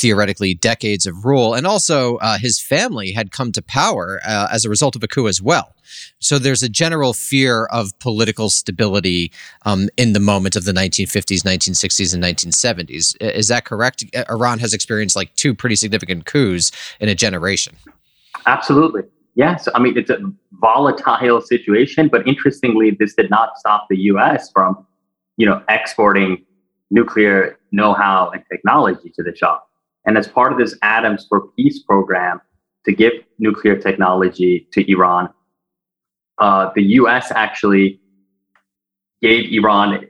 [0.00, 1.54] theoretically decades of rule.
[1.54, 5.08] And also uh, his family had come to power uh, as a result of a
[5.08, 5.74] coup as well.
[6.18, 9.32] So there's a general fear of political stability
[9.64, 13.16] um, in the moment of the 1950s, 1960s, and 1970s.
[13.20, 14.04] Is that correct?
[14.14, 17.76] Uh, Iran has experienced like two pretty significant coups in a generation.
[18.46, 19.02] Absolutely.
[19.34, 19.68] Yes.
[19.74, 20.18] I mean, it's a
[20.52, 24.50] volatile situation, but interestingly, this did not stop the U.S.
[24.50, 24.86] from,
[25.36, 26.44] you know, exporting
[26.90, 29.58] nuclear know-how and technology to the Shah.
[30.06, 32.40] And as part of this Atoms for Peace program
[32.84, 35.28] to give nuclear technology to Iran,
[36.38, 37.32] uh, the U.S.
[37.32, 38.00] actually
[39.20, 40.06] gave Iran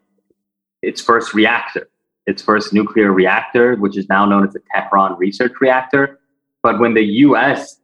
[0.83, 1.89] its first reactor,
[2.27, 6.21] its first nuclear reactor, which is now known as the Tehran Research Reactor.
[6.63, 7.81] But when the U.S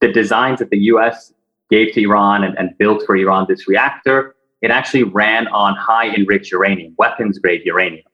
[0.00, 1.32] the designs that the US
[1.70, 6.14] gave to Iran and, and, built for Iran this reactor, it actually ran on high
[6.14, 8.04] enriched uranium, weapons grade uranium.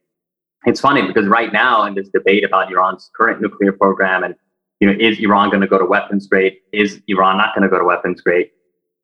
[0.66, 4.34] It's funny because right now in this debate about Iran's current nuclear program and
[4.80, 6.56] you know, is Iran going to go to weapons grade?
[6.72, 8.50] Is Iran not going to go to weapons grade?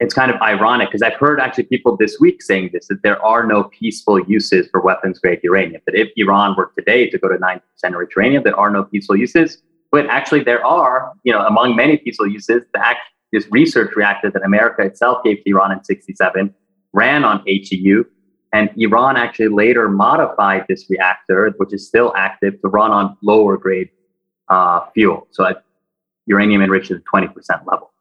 [0.01, 3.23] It's kind of ironic because I've heard actually people this week saying this that there
[3.25, 5.81] are no peaceful uses for weapons grade uranium.
[5.87, 9.17] That if Iran were today to go to 9% enriched uranium, there are no peaceful
[9.17, 9.63] uses.
[9.93, 13.01] But actually, there are, you know, among many peaceful uses, the act,
[13.33, 16.55] this research reactor that America itself gave to Iran in 67
[16.93, 18.05] ran on HEU.
[18.57, 23.59] And Iran actually later modified this reactor, which is still active, to run on lower
[23.59, 23.91] grade
[24.49, 25.29] uh, fuel.
[25.31, 25.63] So at
[26.25, 27.35] uranium enriched at 20%
[27.67, 27.93] level.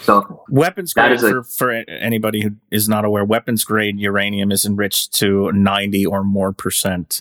[0.00, 4.50] So weapons grade is a- for, for anybody who is not aware, weapons grade uranium
[4.50, 7.20] is enriched to 90 or more percent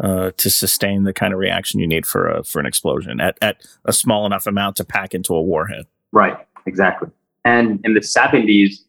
[0.00, 3.38] uh, to sustain the kind of reaction you need for a, for an explosion at,
[3.40, 5.86] at a small enough amount to pack into a warhead.
[6.10, 6.36] Right,
[6.66, 7.10] exactly.
[7.44, 8.80] And in the 70s,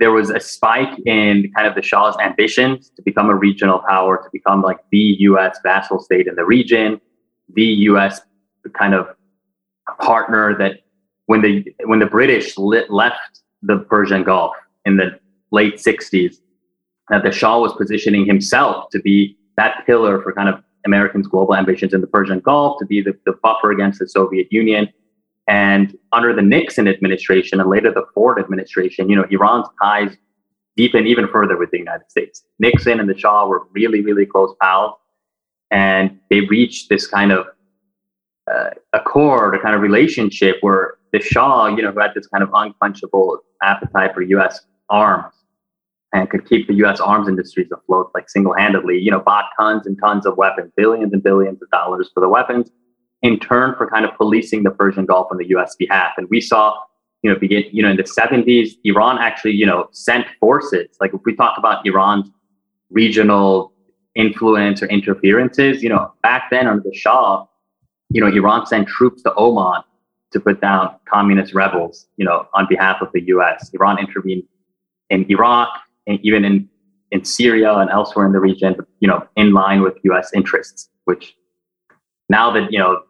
[0.00, 4.16] there was a spike in kind of the Shah's ambitions to become a regional power,
[4.16, 7.00] to become like the US vassal state in the region,
[7.54, 8.20] the US
[8.72, 9.06] kind of
[10.00, 10.80] partner that
[11.26, 14.54] when the when the British lit, left the Persian Gulf
[14.84, 15.18] in the
[15.50, 16.36] late 60s,
[17.08, 21.54] that the Shah was positioning himself to be that pillar for kind of Americans' global
[21.54, 24.88] ambitions in the Persian Gulf, to be the, the buffer against the Soviet Union.
[25.46, 30.16] And under the Nixon administration and later the Ford administration, you know, Iran's ties
[30.76, 32.44] deepened even further with the United States.
[32.58, 34.94] Nixon and the Shah were really, really close pals.
[35.70, 37.46] And they reached this kind of
[38.52, 42.42] uh, accord, a kind of relationship where the Shah, you know, who had this kind
[42.42, 44.60] of unquenchable appetite for U.S.
[44.88, 45.34] arms
[46.12, 47.00] and could keep the U.S.
[47.00, 51.22] arms industries afloat like single-handedly, you know, bought tons and tons of weapons, billions and
[51.22, 52.70] billions of dollars for the weapons,
[53.24, 55.74] in turn for kind of policing the Persian Gulf on the U.S.
[55.74, 56.12] behalf.
[56.18, 56.74] And we saw,
[57.22, 60.94] you know, begin, you know, in the 70s, Iran actually, you know, sent forces.
[61.00, 62.30] Like if we talk about Iran's
[62.90, 63.72] regional
[64.14, 67.46] influence or interferences, you know, back then under the Shah,
[68.10, 69.82] you know, Iran sent troops to Oman
[70.32, 73.70] to put down communist rebels, you know, on behalf of the U.S.
[73.72, 74.42] Iran intervened
[75.08, 75.70] in Iraq
[76.06, 76.68] and even in
[77.10, 80.30] in Syria and elsewhere in the region, you know, in line with U.S.
[80.34, 80.90] interests.
[81.04, 81.34] Which
[82.28, 83.02] now that you know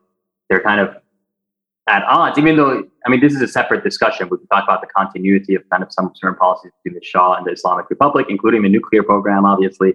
[0.54, 0.94] they're kind of
[1.88, 4.28] at odds, even though I mean this is a separate discussion.
[4.30, 7.34] We can talk about the continuity of kind of some certain policies between the Shah
[7.34, 9.94] and the Islamic Republic, including the nuclear program, obviously.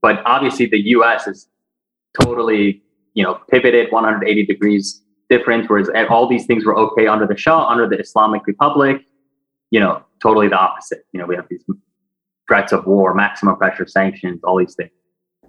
[0.00, 1.26] But obviously, the U.S.
[1.26, 1.48] is
[2.20, 2.82] totally
[3.14, 7.66] you know pivoted 180 degrees different, whereas all these things were okay under the Shah,
[7.66, 9.02] under the Islamic Republic,
[9.72, 11.04] you know, totally the opposite.
[11.12, 11.64] You know, we have these
[12.46, 14.92] threats of war, maximum pressure sanctions, all these things.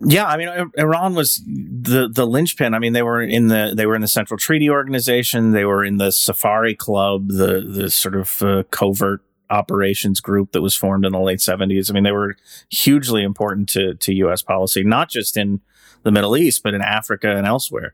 [0.02, 2.74] Yeah, I mean, Iran was the the linchpin.
[2.74, 5.52] I mean, they were in the they were in the Central Treaty Organization.
[5.52, 10.62] They were in the Safari Club, the the sort of uh, covert operations group that
[10.62, 11.90] was formed in the late seventies.
[11.90, 12.36] I mean, they were
[12.70, 14.44] hugely important to to U.S.
[14.44, 15.62] policy, not just in
[16.04, 17.94] the Middle East, but in Africa and elsewhere.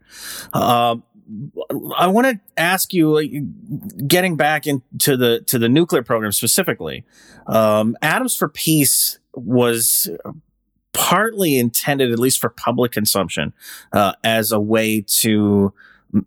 [0.52, 0.98] Uh,
[1.98, 3.50] I want to ask you,
[4.06, 7.06] getting back into the to the nuclear program specifically,
[7.48, 10.10] um, Atoms for Peace was
[10.94, 13.54] partly intended, at least for public consumption,
[13.92, 15.74] uh, as a way to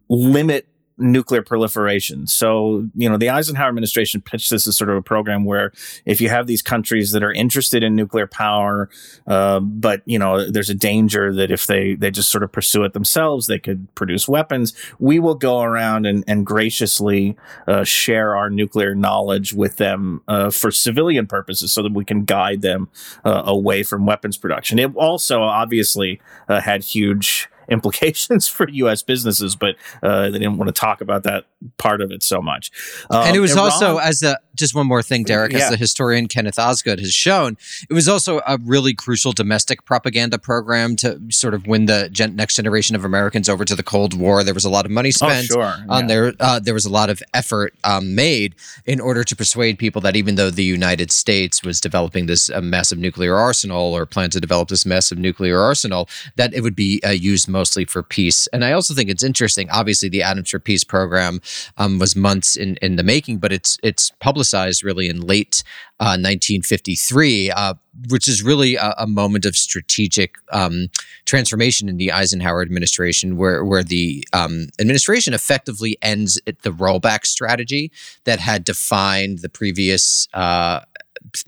[0.08, 0.66] limit
[0.98, 2.26] nuclear proliferation.
[2.26, 5.72] So, you know, the Eisenhower administration pitched this as sort of a program where
[6.04, 8.88] if you have these countries that are interested in nuclear power,
[9.26, 12.84] uh, but, you know, there's a danger that if they, they just sort of pursue
[12.84, 14.72] it themselves, they could produce weapons.
[14.98, 20.50] We will go around and, and graciously uh, share our nuclear knowledge with them uh,
[20.50, 22.88] for civilian purposes so that we can guide them
[23.24, 24.78] uh, away from weapons production.
[24.78, 29.02] It also obviously uh, had huge implications for U.S.
[29.02, 31.46] businesses, but uh, they didn't want to talk about that
[31.78, 32.70] part of it so much.
[33.10, 35.58] Um, and it was Iran, also as a just one more thing, Derek, yeah.
[35.58, 37.56] as the historian Kenneth Osgood has shown,
[37.88, 42.36] it was also a really crucial domestic propaganda program to sort of win the gen-
[42.36, 44.42] next generation of Americans over to the Cold War.
[44.42, 45.74] There was a lot of money oh, spent oh, sure.
[45.88, 46.06] on yeah.
[46.06, 46.32] there.
[46.40, 48.54] Uh, there was a lot of effort um, made
[48.86, 52.60] in order to persuade people that even though the United States was developing this uh,
[52.60, 57.00] massive nuclear arsenal or planned to develop this massive nuclear arsenal, that it would be
[57.04, 58.46] uh, used mostly for peace.
[58.48, 59.68] And I also think it's interesting.
[59.70, 61.40] Obviously, the Atoms for Peace program
[61.76, 64.10] um, was months in, in the making, but it's it's
[64.46, 65.62] publicized really in late
[65.98, 67.74] uh, 1953, uh,
[68.08, 70.88] which is really a, a moment of strategic um,
[71.24, 77.90] transformation in the Eisenhower administration, where where the um, administration effectively ends the rollback strategy
[78.24, 80.80] that had defined the previous uh,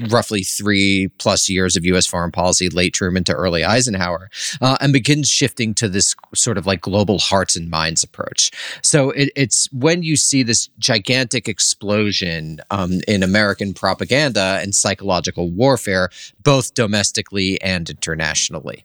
[0.09, 2.07] roughly three plus years of U.S.
[2.07, 6.67] foreign policy, late Truman to early Eisenhower, uh, and begins shifting to this sort of
[6.67, 8.51] like global hearts and minds approach.
[8.83, 15.51] So it, it's when you see this gigantic explosion um, in American propaganda and psychological
[15.51, 16.11] warfare,
[16.43, 18.85] both domestically and internationally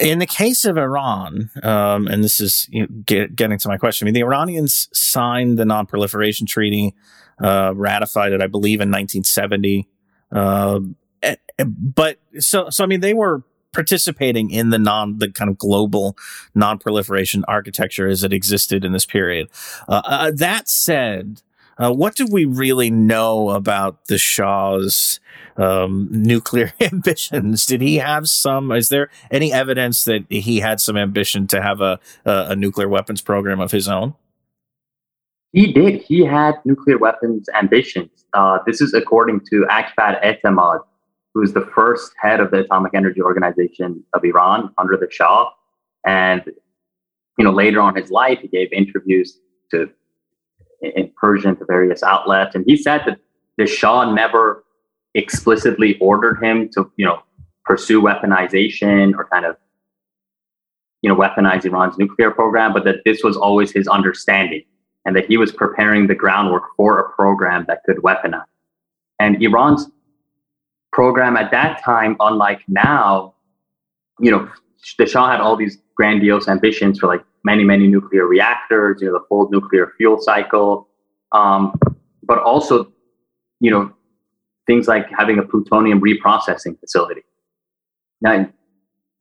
[0.00, 3.76] in the case of Iran, um, and this is you know, get, getting to my
[3.76, 6.94] question, I mean, the Iranians signed the Non-Proliferation Treaty,
[7.42, 9.86] uh, ratified it, I believe, in 1970.
[10.32, 10.80] Uh,
[11.58, 16.16] but so, so I mean, they were participating in the non, the kind of global
[16.54, 19.48] non-proliferation architecture as it existed in this period.
[19.88, 21.42] Uh, uh, that said,
[21.78, 25.20] uh, what do we really know about the Shah's
[25.58, 27.66] um, nuclear ambitions?
[27.66, 28.72] Did he have some?
[28.72, 32.88] Is there any evidence that he had some ambition to have a, a, a nuclear
[32.88, 34.14] weapons program of his own?
[35.52, 36.02] He did.
[36.02, 38.26] He had nuclear weapons ambitions.
[38.34, 40.80] Uh, this is according to Akbar Etemad,
[41.34, 45.50] who is the first head of the Atomic Energy Organization of Iran under the Shah.
[46.04, 46.42] And
[47.38, 49.38] you know, later on his life, he gave interviews
[49.70, 49.90] to
[50.82, 53.18] in Persian to various outlets, and he said that
[53.56, 54.64] the Shah never
[55.14, 57.22] explicitly ordered him to, you know,
[57.64, 59.56] pursue weaponization or kind of,
[61.00, 64.62] you know, weaponize Iran's nuclear program, but that this was always his understanding
[65.06, 68.44] and that he was preparing the groundwork for a program that could weaponize.
[69.20, 69.88] And Iran's
[70.92, 73.34] program at that time, unlike now,
[74.18, 74.50] you know,
[74.98, 79.14] the Shah had all these grandiose ambitions for like many, many nuclear reactors, you know,
[79.14, 80.88] the full nuclear fuel cycle,
[81.32, 81.78] um,
[82.24, 82.92] but also,
[83.60, 83.92] you know,
[84.66, 87.22] things like having a plutonium reprocessing facility.
[88.20, 88.50] Now,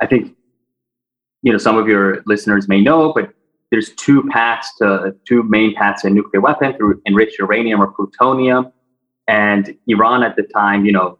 [0.01, 0.35] I think,
[1.43, 3.33] you know, some of your listeners may know, but
[3.75, 8.71] there's two paths to two main paths a nuclear weapon through enriched uranium or plutonium.
[9.27, 11.19] And Iran at the time, you know,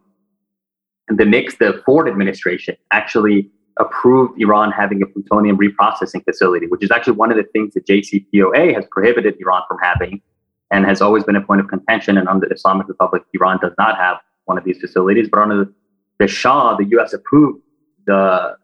[1.08, 6.90] the Nix, the Ford administration actually approved Iran having a plutonium reprocessing facility, which is
[6.90, 10.22] actually one of the things that JCPOA has prohibited Iran from having
[10.70, 12.16] and has always been a point of contention.
[12.16, 14.16] And under the Islamic Republic, Iran does not have
[14.46, 15.28] one of these facilities.
[15.30, 15.70] But under
[16.18, 17.60] the Shah, the US approved
[18.06, 18.56] the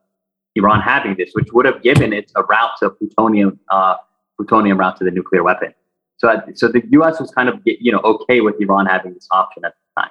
[0.54, 3.96] Iran having this, which would have given it a route to plutonium, uh,
[4.36, 5.74] plutonium route to the nuclear weapon.
[6.18, 7.18] So, so the U.S.
[7.20, 10.10] was kind of you know okay with Iran having this option at the time.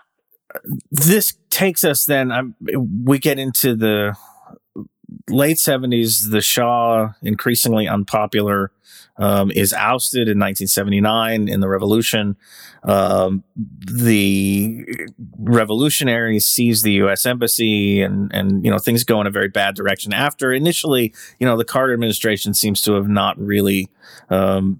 [0.91, 2.31] This takes us then.
[2.31, 2.55] Um,
[3.05, 4.17] we get into the
[5.29, 8.71] late 70s, the Shah, increasingly unpopular,
[9.17, 12.35] um, is ousted in 1979 in the revolution.
[12.83, 14.85] Um, the
[15.37, 17.25] revolutionaries seize the U.S.
[17.25, 20.13] embassy, and and you know things go in a very bad direction.
[20.13, 23.89] After initially, you know, the Carter administration seems to have not really
[24.29, 24.79] um,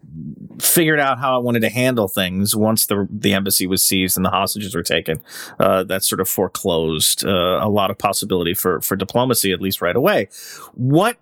[0.60, 4.26] figured out how it wanted to handle things once the the embassy was seized and
[4.26, 5.22] the hostages were taken.
[5.60, 9.82] Uh, that sort of foreclosed uh, a lot of possibility for for diplomacy, at least
[9.82, 10.28] right away.
[10.74, 11.18] What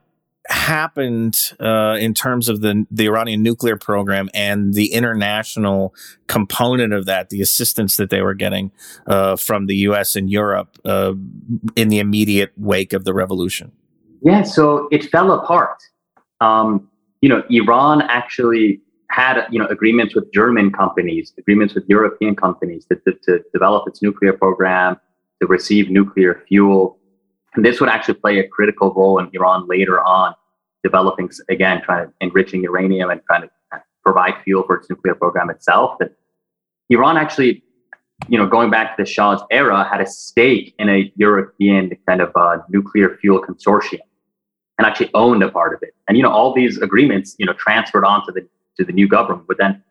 [0.50, 5.94] happened uh, in terms of the the Iranian nuclear program and the international
[6.28, 8.72] component of that, the assistance that they were getting
[9.08, 10.16] uh, from the U.S.
[10.16, 11.14] and Europe uh,
[11.76, 13.72] in the immediate wake of the revolution?
[14.22, 15.78] Yeah, so it fell apart.
[16.42, 16.90] Um,
[17.22, 18.82] you know, Iran actually
[19.12, 23.88] had you know agreements with German companies, agreements with European companies to, to, to develop
[23.88, 24.98] its nuclear program,
[25.42, 26.98] to receive nuclear fuel.
[27.56, 30.36] And this would actually play a critical role in Iran later on
[30.84, 33.50] developing again, trying to enriching uranium and trying to
[34.04, 35.98] provide fuel for its nuclear program itself.
[36.00, 36.12] That
[36.90, 37.64] Iran actually,
[38.28, 42.22] you know, going back to the Shah's era, had a stake in a European kind
[42.22, 44.00] of uh, nuclear fuel consortium
[44.78, 45.94] and actually owned a part of it.
[46.08, 49.08] And you know, all these agreements, you know, transferred on to the to the new
[49.08, 49.46] government.
[49.48, 49.84] But then,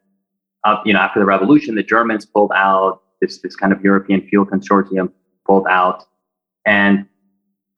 [0.64, 3.02] uh, you know, after the revolution, the Germans pulled out.
[3.20, 5.12] This this kind of European fuel consortium
[5.44, 6.04] pulled out,
[6.64, 7.06] and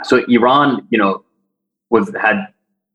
[0.05, 1.25] so Iran, you know,
[1.89, 2.47] was had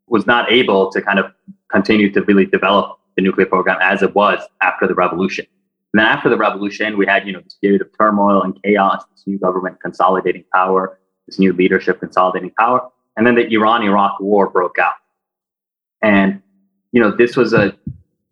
[0.08, 1.32] was not able to kind of
[1.72, 5.46] continue to really develop the nuclear program as it was after the revolution.
[5.94, 9.04] And then after the revolution, we had, you know, this period of turmoil and chaos,
[9.14, 12.88] this new government consolidating power, this new leadership consolidating power.
[13.16, 14.96] And then the Iran-Iraq war broke out.
[16.02, 16.42] And,
[16.92, 17.74] you know, this was a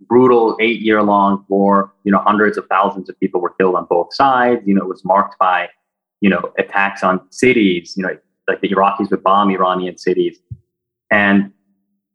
[0.01, 1.93] brutal eight-year-long war.
[2.03, 4.61] You know, hundreds of thousands of people were killed on both sides.
[4.65, 5.69] You know, it was marked by,
[6.19, 7.93] you know, attacks on cities.
[7.95, 8.17] You know,
[8.49, 10.37] like the Iraqis would bomb Iranian cities.
[11.09, 11.53] And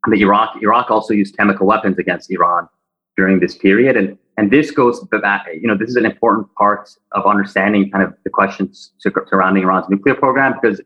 [0.07, 2.69] the Iraq Iraq also used chemical weapons against Iran
[3.17, 5.47] during this period, and and this goes back.
[5.53, 9.89] You know, this is an important part of understanding kind of the questions surrounding Iran's
[9.89, 10.81] nuclear program because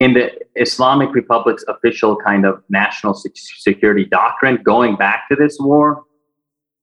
[0.00, 6.04] in the Islamic Republic's official kind of national security doctrine, going back to this war,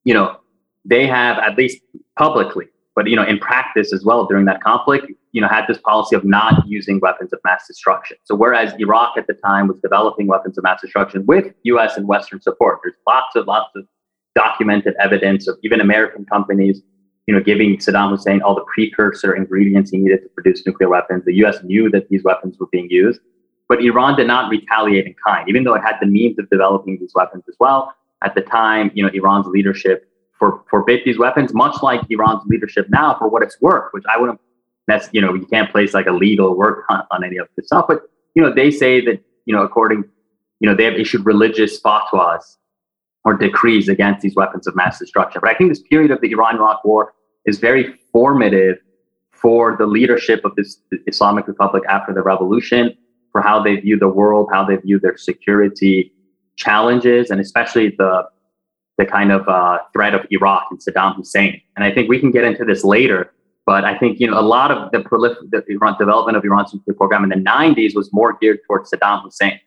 [0.06, 0.38] you know,
[0.86, 1.82] they have at least
[2.18, 5.78] publicly, but you know, in practice as well during that conflict, you know, had this
[5.78, 8.18] policy of not using weapons of mass destruction.
[8.26, 11.96] So whereas Iraq at the time was developing weapons of mass destruction with U.S.
[11.98, 13.86] and Western support, there's lots of lots of
[14.36, 16.82] documented evidence of even American companies,
[17.28, 21.24] you know, giving Saddam Hussein all the precursor ingredients he needed to produce nuclear weapons.
[21.26, 21.58] The U.S.
[21.64, 23.22] knew that these weapons were being used,
[23.70, 26.98] but Iran did not retaliate in kind, even though it had the means of developing
[27.00, 27.94] these weapons as well.
[28.24, 30.11] At the time, you know, Iran's leadership
[30.42, 34.20] for, forbid these weapons, much like Iran's leadership now, for what it's worth, which I
[34.20, 34.42] wouldn't
[34.88, 37.68] that's you know you can't place like a legal work on, on any of this
[37.68, 37.86] stuff.
[37.88, 38.02] But
[38.34, 40.04] you know they say that you know according
[40.60, 42.58] you know they have issued religious fatwas
[43.24, 45.40] or decrees against these weapons of mass destruction.
[45.44, 47.14] But i think this period of the iran iraq war
[47.46, 48.78] is very formative
[49.32, 52.96] for the leadership of this islamic republic after the revolution
[53.32, 56.12] for how they view the world how they view their security
[56.56, 58.24] challenges and especially the
[59.02, 62.32] the kind of uh, threat of iraq and saddam hussein and i think we can
[62.38, 63.20] get into this later
[63.66, 65.00] but I think you know a lot of the
[65.52, 69.24] the Iran development of Iran's nuclear program in the 90s was more geared towards Saddam
[69.24, 69.60] Hussein.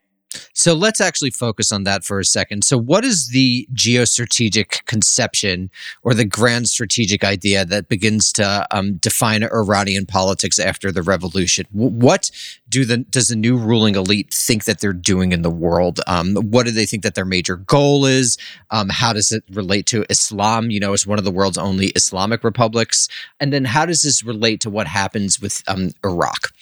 [0.53, 2.64] So let's actually focus on that for a second.
[2.64, 5.70] So, what is the geostrategic conception
[6.03, 11.66] or the grand strategic idea that begins to um, define Iranian politics after the revolution?
[11.73, 12.31] What
[12.68, 16.00] do the does the new ruling elite think that they're doing in the world?
[16.06, 18.38] Um, what do they think that their major goal is?
[18.71, 20.71] Um, how does it relate to Islam?
[20.71, 23.08] You know, as one of the world's only Islamic republics,
[23.40, 26.52] and then how does this relate to what happens with um, Iraq?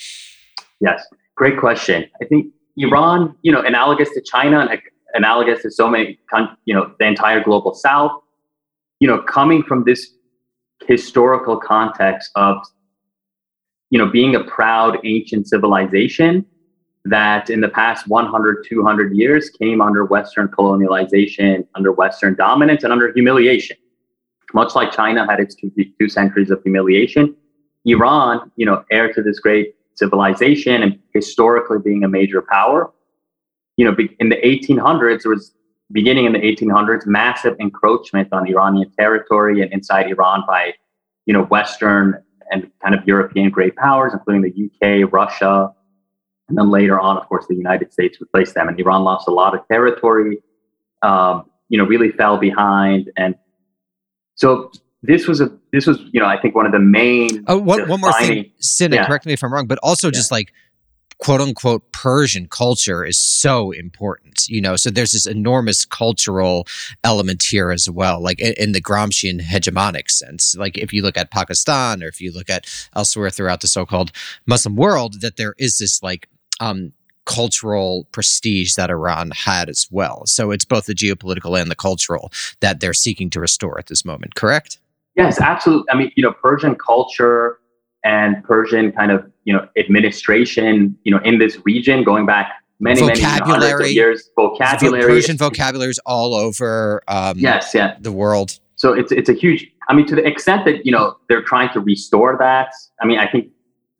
[0.81, 2.09] Yes, great question.
[2.21, 4.81] I think Iran, you know, analogous to China and
[5.15, 6.19] analogous to so many,
[6.65, 8.13] you know, the entire global south,
[9.01, 10.13] you know, coming from this
[10.87, 12.57] historical context of,
[13.91, 16.47] you know, being a proud ancient civilization
[17.05, 22.93] that in the past 100, 200 years came under Western colonialization, under Western dominance, and
[22.93, 23.77] under humiliation.
[24.55, 27.35] Much like China had its two, two centuries of humiliation,
[27.85, 32.93] Iran, you know, heir to this great civilization and historically being a major power.
[33.77, 35.55] You know, in the 1800s, there was
[35.93, 40.75] beginning in the 1800s, massive encroachment on Iranian territory and inside Iran by,
[41.27, 45.73] you know, Western and kind of European great powers, including the UK, Russia,
[46.49, 49.31] and then later on, of course, the United States replaced them, and Iran lost a
[49.31, 50.43] lot of territory.
[51.01, 53.35] Um, you know, really fell behind, and
[54.35, 54.71] so
[55.03, 57.45] this was a this was you know I think one of the main.
[57.47, 59.07] Oh, one, one more thing, Sin, yeah.
[59.07, 60.13] correct me if I'm wrong, but also yeah.
[60.13, 60.53] just like
[61.19, 64.77] quote unquote Persian culture is so important, you know.
[64.77, 66.67] So there's this enormous cultural
[67.05, 70.57] element here as well, like in, in, the Gramscian hegemonic sense.
[70.57, 74.11] Like if you look at Pakistan or if you look at elsewhere throughout the so-called
[74.47, 76.29] Muslim world, that there is this like
[76.59, 76.93] um,
[77.25, 80.27] cultural prestige that Iran had as well.
[80.27, 84.05] So it's both the geopolitical and the cultural that they're seeking to restore at this
[84.05, 84.79] moment, correct?
[85.17, 85.85] Yes, absolutely.
[85.91, 87.59] I mean, you know, Persian culture
[88.05, 93.01] and Persian kind of, you know, administration, you know, in this region going back many,
[93.01, 94.31] vocabulary, many years.
[94.37, 95.05] Vocabulary.
[95.05, 97.97] Persian vocabulary is all over um, yes, yeah.
[98.01, 98.59] the world.
[98.77, 101.73] So it's, it's a huge, I mean, to the extent that, you know, they're trying
[101.75, 103.49] to restore that, I mean, I think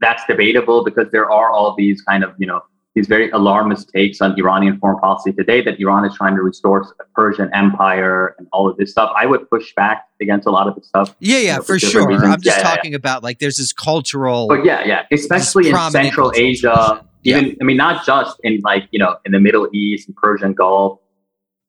[0.01, 2.61] that's debatable because there are all these kind of, you know,
[2.95, 6.83] these very alarmist takes on Iranian foreign policy today that Iran is trying to restore
[6.83, 9.11] a Persian empire and all of this stuff.
[9.17, 11.17] I would push back against a lot of the stuff.
[11.19, 12.07] Yeah, yeah, you know, for, for sure.
[12.07, 12.35] Reasons.
[12.35, 12.97] I'm just yeah, talking yeah.
[12.97, 14.47] about like there's this cultural.
[14.47, 17.05] But yeah, yeah, especially in Central Asia.
[17.25, 17.55] Even yeah.
[17.61, 20.99] I mean, not just in like you know in the Middle East and Persian Gulf,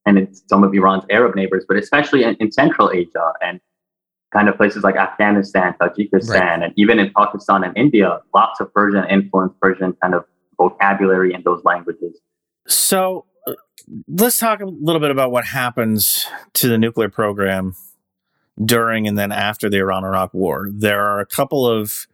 [0.05, 3.61] and in some of Iran's Arab neighbors, but especially in, in Central Asia and
[4.33, 6.63] kind of places like Afghanistan, Tajikistan, right.
[6.63, 10.25] and even in Pakistan and India, lots of Persian influence, Persian kind of
[10.57, 12.19] vocabulary in those languages.
[12.67, 13.53] So uh,
[14.07, 17.75] let's talk a little bit about what happens to the nuclear program
[18.63, 20.69] during and then after the Iran Iraq war.
[20.71, 22.07] There are a couple of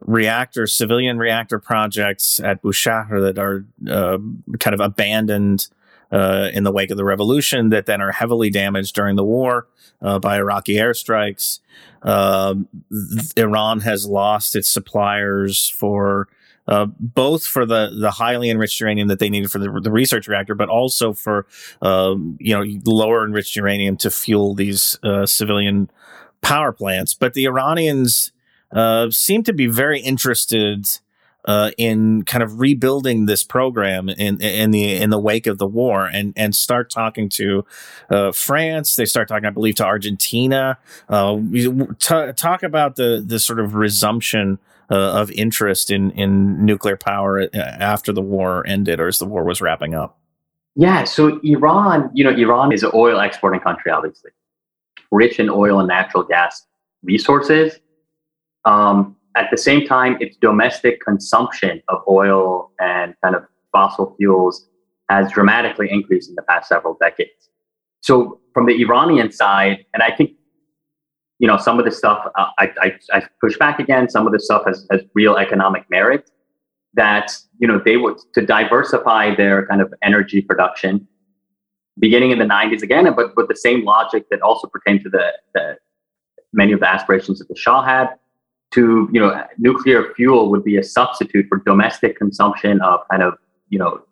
[0.00, 4.18] reactor, civilian reactor projects at Bushehr that are uh,
[4.58, 5.68] kind of abandoned
[6.12, 9.66] uh, in the wake of the revolution that then are heavily damaged during the war
[10.00, 11.60] uh, by Iraqi airstrikes.
[12.02, 12.54] Uh,
[13.36, 16.28] Iran has lost its suppliers for
[16.66, 20.28] uh, both for the the highly enriched uranium that they needed for the, the research
[20.28, 21.46] reactor, but also for
[21.82, 25.90] um, you know lower enriched uranium to fuel these uh, civilian
[26.40, 27.14] power plants.
[27.14, 28.32] But the Iranians
[28.72, 30.86] uh, seem to be very interested.
[31.46, 35.66] Uh, in kind of rebuilding this program in in the in the wake of the
[35.66, 37.66] war, and and start talking to
[38.08, 38.96] uh, France.
[38.96, 40.78] They start talking, I believe, to Argentina.
[41.06, 41.36] Uh,
[41.98, 44.58] t- talk about the the sort of resumption
[44.90, 49.24] uh, of interest in in nuclear power uh, after the war ended or as the
[49.24, 50.18] war was wrapping up?
[50.76, 54.32] Yeah, so Iran, you know, Iran is an oil exporting country, obviously,
[55.12, 56.66] rich in oil and natural gas
[57.02, 57.78] resources.
[58.64, 64.68] Um, at the same time, its domestic consumption of oil and kind of fossil fuels
[65.08, 67.50] has dramatically increased in the past several decades.
[68.00, 70.32] So, from the Iranian side, and I think
[71.38, 74.08] you know, some of the stuff uh, I, I, I, push back again.
[74.08, 76.30] Some of the stuff has, has real economic merit
[76.94, 81.06] that, you know, they would to diversify their kind of energy production
[81.98, 85.32] beginning in the 90s again, but with the same logic that also pertained to the,
[85.54, 85.76] the
[86.52, 88.10] many of the aspirations that the Shah had
[88.72, 93.34] to, you know, nuclear fuel would be a substitute for domestic consumption of kind of,
[93.68, 94.02] you know,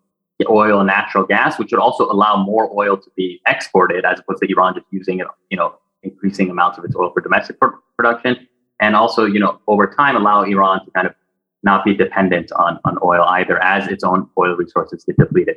[0.49, 4.41] oil and natural gas, which would also allow more oil to be exported as opposed
[4.41, 7.67] to Iran just using it, you know, increasing amounts of its oil for domestic pr-
[7.97, 8.47] production,
[8.79, 11.15] and also, you know, over time allow Iran to kind of
[11.63, 15.55] not be dependent on, on oil either as its own oil resources get depleted.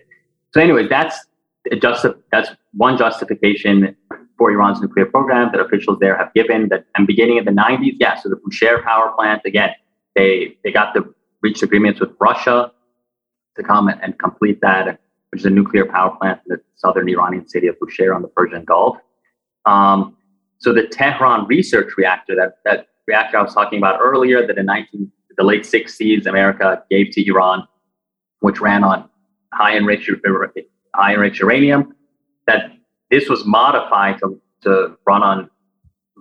[0.54, 1.18] So, anyways, that's
[1.80, 3.96] just that's one justification
[4.38, 6.68] for Iran's nuclear program that officials there have given.
[6.68, 8.14] That and beginning in the 90s, yeah.
[8.20, 9.70] So the Bushehr power plant again,
[10.14, 12.72] they they got to reach agreements with Russia
[13.56, 15.00] to come and, and complete that.
[15.30, 18.28] which is a nuclear power plant in the southern Iranian city of Bushehr on the
[18.28, 18.98] Persian Gulf.
[19.64, 20.15] Um,
[20.58, 24.66] so the Tehran research reactor, that, that reactor I was talking about earlier, that in
[24.66, 27.66] 19, the late 60s, America gave to Iran,
[28.40, 29.08] which ran on
[29.52, 30.10] high enriched,
[30.94, 31.94] high enriched uranium,
[32.46, 32.72] that
[33.10, 35.50] this was modified to, to run on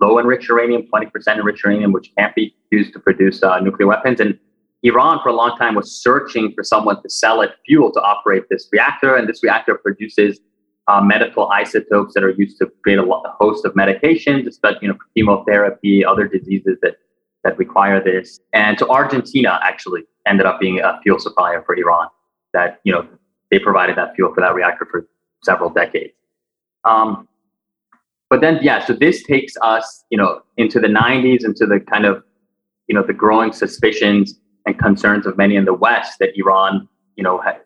[0.00, 4.20] low enriched uranium, 20% enriched uranium, which can't be used to produce uh, nuclear weapons.
[4.20, 4.38] And
[4.82, 8.44] Iran, for a long time, was searching for someone to sell it fuel to operate
[8.50, 9.16] this reactor.
[9.16, 10.40] And this reactor produces
[10.88, 14.88] uh, medical isotopes that are used to create a, a host of medications, especially you
[14.88, 16.96] know, chemotherapy, other diseases that,
[17.44, 18.40] that require this.
[18.52, 22.08] And so Argentina actually ended up being a fuel supplier for Iran.
[22.52, 23.06] That you know
[23.50, 25.06] they provided that fuel for that reactor for
[25.44, 26.14] several decades.
[26.84, 27.28] Um,
[28.28, 32.04] but then, yeah, so this takes us, you know, into the 90s, into the kind
[32.04, 32.24] of,
[32.88, 37.22] you know, the growing suspicions and concerns of many in the West that Iran, you
[37.22, 37.60] know, had,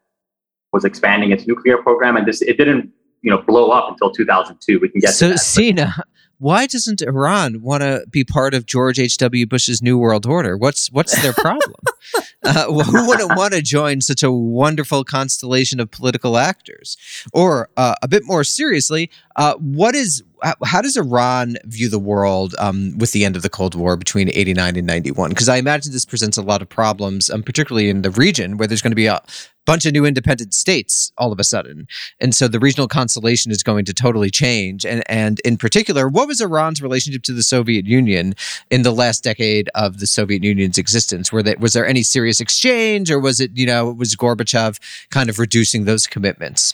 [0.72, 2.90] was expanding its nuclear program, and this it didn't,
[3.22, 4.78] you know, blow up until 2002.
[4.80, 5.36] We can get so.
[5.36, 5.94] Sina,
[6.40, 9.18] why doesn't Iran want to be part of George H.
[9.18, 9.46] W.
[9.46, 10.56] Bush's New World Order?
[10.56, 11.74] What's what's their problem?
[12.42, 16.96] uh, who wouldn't want to join such a wonderful constellation of political actors?
[17.34, 20.22] Or uh, a bit more seriously, uh, what is
[20.64, 24.30] how does Iran view the world um, with the end of the Cold War between
[24.30, 25.28] 89 and 91?
[25.28, 28.66] Because I imagine this presents a lot of problems, um, particularly in the region where
[28.66, 29.20] there's going to be a
[29.66, 31.86] bunch of new independent states all of a sudden.
[32.20, 34.84] And so the regional constellation is going to totally change.
[34.84, 38.34] And, and in particular, what was Iran's relationship to the Soviet Union
[38.70, 41.30] in the last decade of the Soviet Union's existence?
[41.30, 44.78] Were that, was there any serious exchange or was it, you know, was Gorbachev
[45.10, 46.72] kind of reducing those commitments?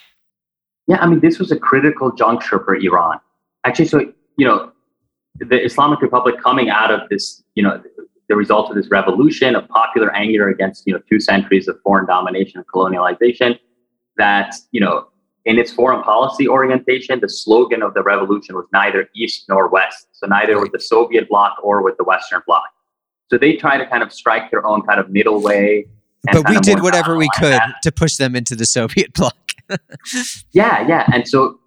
[0.87, 3.19] Yeah, I mean, this was a critical juncture for Iran
[3.67, 4.73] actually, so you know,
[5.39, 7.83] the Islamic Republic coming out of this, you know,
[8.29, 12.07] the result of this revolution of popular anger against, you know, two centuries of foreign
[12.07, 13.59] domination and colonialization,
[14.17, 15.09] that you know,
[15.47, 20.09] in its foreign policy orientation, the slogan of the revolution was neither east nor west.
[20.12, 22.64] So neither with the Soviet bloc or with the Western bloc.
[23.30, 25.86] So they try to kind of strike their own kind of middle way.
[26.32, 29.36] But we did whatever we could to push them into the Soviet bloc.
[30.53, 31.09] yeah, yeah.
[31.12, 31.61] And so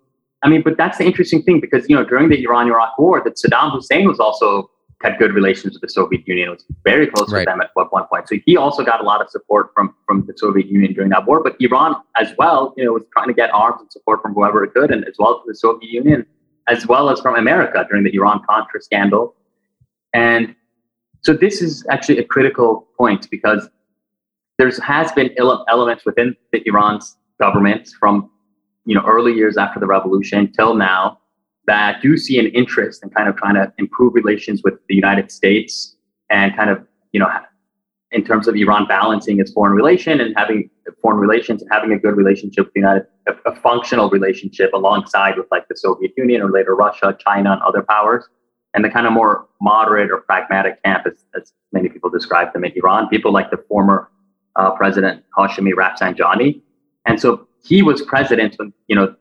[0.44, 3.36] I mean, but that's the interesting thing because you know during the Iran-Iraq War, that
[3.36, 4.70] Saddam Hussein was also
[5.02, 7.40] had good relations with the Soviet Union, was very close right.
[7.40, 8.28] with them at one point.
[8.28, 11.26] So he also got a lot of support from from the Soviet Union during that
[11.26, 11.42] war.
[11.42, 14.64] But Iran as well, you know, was trying to get arms and support from whoever
[14.64, 16.26] it could, and as well as the Soviet Union,
[16.68, 19.36] as well as from America during the Iran Contra scandal.
[20.14, 20.56] And
[21.22, 23.70] so this is actually a critical point because
[24.58, 28.30] there has been elements within the Iran's government from
[28.86, 31.19] you know early years after the revolution till now
[31.70, 35.32] that do see an interest in kind of trying to improve relations with the United
[35.32, 35.96] States
[36.30, 36.78] and kind of
[37.14, 37.30] you know
[38.12, 40.70] in terms of Iran balancing its foreign relation and having
[41.02, 45.38] foreign relations and having a good relationship with the United a, a functional relationship alongside
[45.38, 48.26] with like the Soviet Union or later Russia, China, and other powers.
[48.74, 52.64] And the kind of more moderate or pragmatic camp, as, as many people describe them
[52.64, 54.10] in Iran, people like the former
[54.56, 56.62] uh, President Hashemi Rafsanjani.
[57.06, 59.16] And so he was president when you know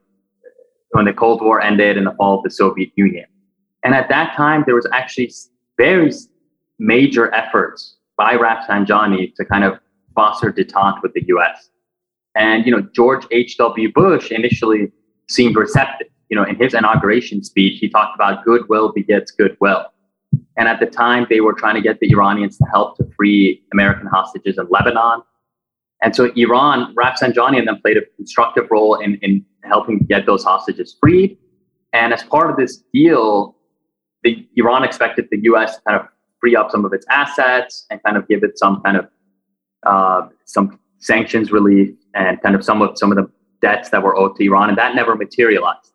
[0.90, 3.26] when the Cold War ended in the fall of the Soviet Union.
[3.84, 5.32] And at that time, there was actually
[5.76, 6.12] very
[6.78, 9.78] major efforts by Rafsanjani to kind of
[10.14, 11.70] foster detente with the U.S.
[12.34, 13.92] And you know, George H.W.
[13.92, 14.90] Bush initially
[15.28, 16.08] seemed receptive.
[16.28, 19.86] You know, in his inauguration speech, he talked about goodwill begets goodwill.
[20.56, 23.62] And at the time, they were trying to get the Iranians to help to free
[23.72, 25.22] American hostages in Lebanon.
[26.02, 30.44] And so Iran, Rafsanjani and them played a constructive role in, in helping get those
[30.44, 31.36] hostages freed.
[31.92, 33.56] And as part of this deal,
[34.22, 35.76] the Iran expected the U.S.
[35.76, 36.08] to kind of
[36.40, 39.08] free up some of its assets and kind of give it some kind of
[39.84, 43.28] uh, some sanctions relief and kind of some of some of the
[43.60, 45.92] debts that were owed to Iran, and that never materialized.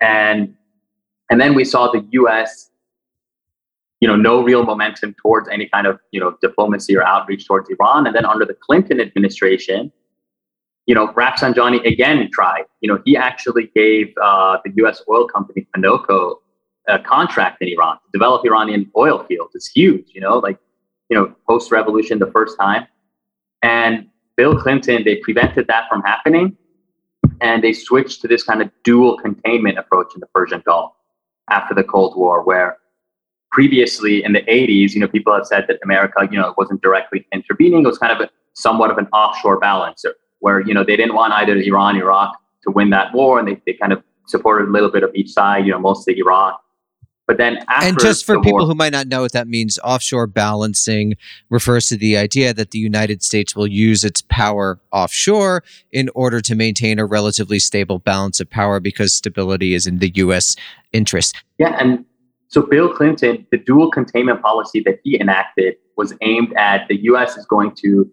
[0.00, 0.54] And
[1.30, 2.70] and then we saw the U.S
[4.04, 7.70] you know, no real momentum towards any kind of, you know, diplomacy or outreach towards
[7.70, 8.06] Iran.
[8.06, 9.90] And then under the Clinton administration,
[10.84, 12.64] you know, Rafsanjani again tried.
[12.82, 15.00] You know, he actually gave uh, the U.S.
[15.08, 16.34] oil company Conoco
[16.86, 19.54] a contract in Iran to develop Iranian oil fields.
[19.54, 20.58] It's huge, you know, like,
[21.08, 22.86] you know, post revolution the first time.
[23.62, 26.58] And Bill Clinton, they prevented that from happening.
[27.40, 30.92] And they switched to this kind of dual containment approach in the Persian Gulf
[31.48, 32.76] after the Cold War, where
[33.54, 37.24] previously in the 80s, you know, people have said that America, you know, wasn't directly
[37.32, 37.84] intervening.
[37.84, 41.14] It was kind of a, somewhat of an offshore balancer where, you know, they didn't
[41.14, 43.38] want either Iran, Iraq to win that war.
[43.38, 46.18] And they, they kind of supported a little bit of each side, you know, mostly
[46.18, 46.60] Iraq.
[47.28, 49.78] But then after and just for people war, who might not know what that means,
[49.84, 51.14] offshore balancing
[51.48, 56.40] refers to the idea that the United States will use its power offshore in order
[56.40, 60.56] to maintain a relatively stable balance of power because stability is in the U.S.
[60.92, 61.36] interest.
[61.58, 62.04] Yeah, and
[62.54, 67.36] so Bill Clinton, the dual containment policy that he enacted was aimed at the U.S.
[67.36, 68.08] is going to,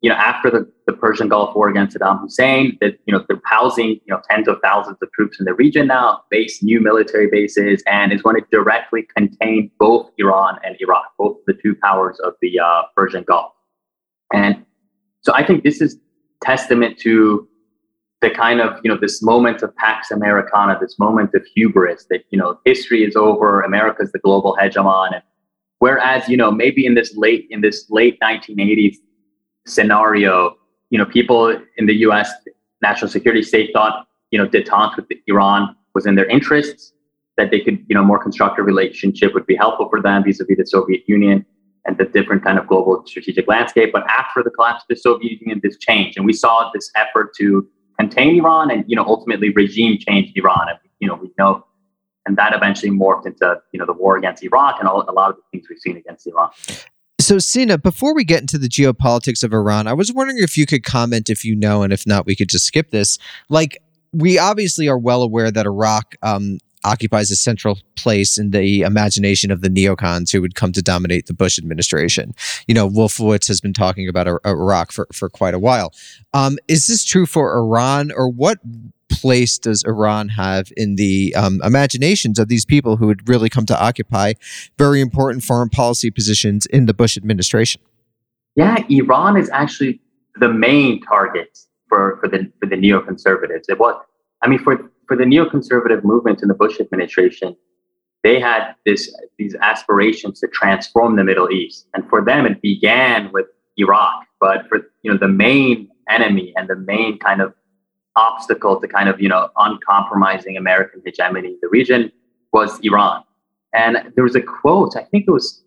[0.00, 3.40] you know, after the, the Persian Gulf War against Saddam Hussein, that you know they're
[3.44, 7.28] housing you know tens of thousands of troops in the region now, base new military
[7.30, 12.18] bases, and is going to directly contain both Iran and Iraq, both the two powers
[12.24, 13.52] of the uh, Persian Gulf.
[14.32, 14.66] And
[15.20, 15.96] so I think this is
[16.42, 17.46] testament to
[18.20, 22.22] the kind of you know this moment of pax americana this moment of hubris that
[22.30, 25.14] you know history is over america's the global hegemon.
[25.14, 25.22] And
[25.78, 28.96] whereas you know maybe in this late in this late 1980s
[29.66, 30.56] scenario
[30.90, 32.30] you know people in the us
[32.82, 36.92] national security state thought you know detente with iran was in their interests
[37.36, 40.66] that they could you know more constructive relationship would be helpful for them vis-a-vis the
[40.66, 41.44] soviet union
[41.86, 43.90] and the different kind of global strategic landscape.
[43.92, 46.16] But after the collapse of the soviet union this changed.
[46.18, 47.66] And we saw this effort to
[48.00, 50.66] contain Iran and you know ultimately regime change Iran.
[50.70, 51.64] And you know we know,
[52.26, 55.30] and that eventually morphed into you know the war against Iraq and all, a lot
[55.30, 56.50] of the things we've seen against Iran.
[57.20, 60.66] So, Sina, before we get into the geopolitics of Iran, I was wondering if you
[60.66, 63.18] could comment if you know, and if not, we could just skip this.
[63.50, 63.78] Like,
[64.12, 69.50] we obviously are well aware that Iraq um, occupies a central place in the imagination
[69.50, 72.34] of the neocons who would come to dominate the Bush administration.
[72.66, 75.92] You know, Wolfowitz has been talking about Iraq for, for quite a while.
[76.32, 78.58] Um, is this true for Iran, or what
[79.10, 83.66] place does Iran have in the um, imaginations of these people who would really come
[83.66, 84.34] to occupy
[84.78, 87.82] very important foreign policy positions in the Bush administration?
[88.56, 90.00] Yeah, Iran is actually
[90.36, 91.58] the main target
[91.88, 93.64] for, for the for the neoconservatives.
[93.68, 94.00] It was,
[94.42, 97.56] I mean, for for the neoconservative movement in the Bush administration,
[98.22, 103.32] they had this these aspirations to transform the Middle East, and for them it began
[103.32, 103.46] with
[103.76, 104.24] Iraq.
[104.38, 107.52] But for you know the main enemy and the main kind of
[108.14, 112.12] obstacle to kind of you know uncompromising American hegemony in the region
[112.52, 113.24] was Iran.
[113.74, 115.64] And there was a quote, I think it was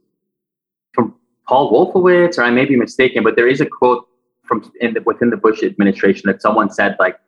[0.94, 1.16] from
[1.50, 4.08] Paul Wolfowitz, or I may be mistaken, but there is a quote
[4.46, 7.20] from in the, within the Bush administration that someone said like,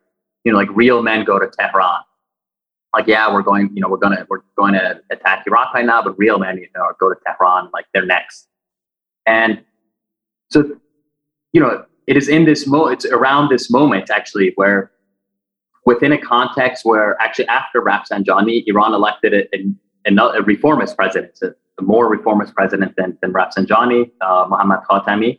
[0.44, 2.05] you know, like real men go to Tehran
[2.94, 6.02] like, yeah, we're going, you know, we're gonna we're going to attack Iraq right now,
[6.02, 8.48] but real men, you know, go to Tehran, like they're next.
[9.26, 9.62] And
[10.50, 10.78] so,
[11.52, 14.92] you know, it is in this mo it's around this moment actually where
[15.84, 21.54] within a context where actually after Rafsanjani, Iran elected a, a, a reformist president, a,
[21.78, 25.38] a, more reformist president than, than Rafsanjani, uh, Mohammad Khatami.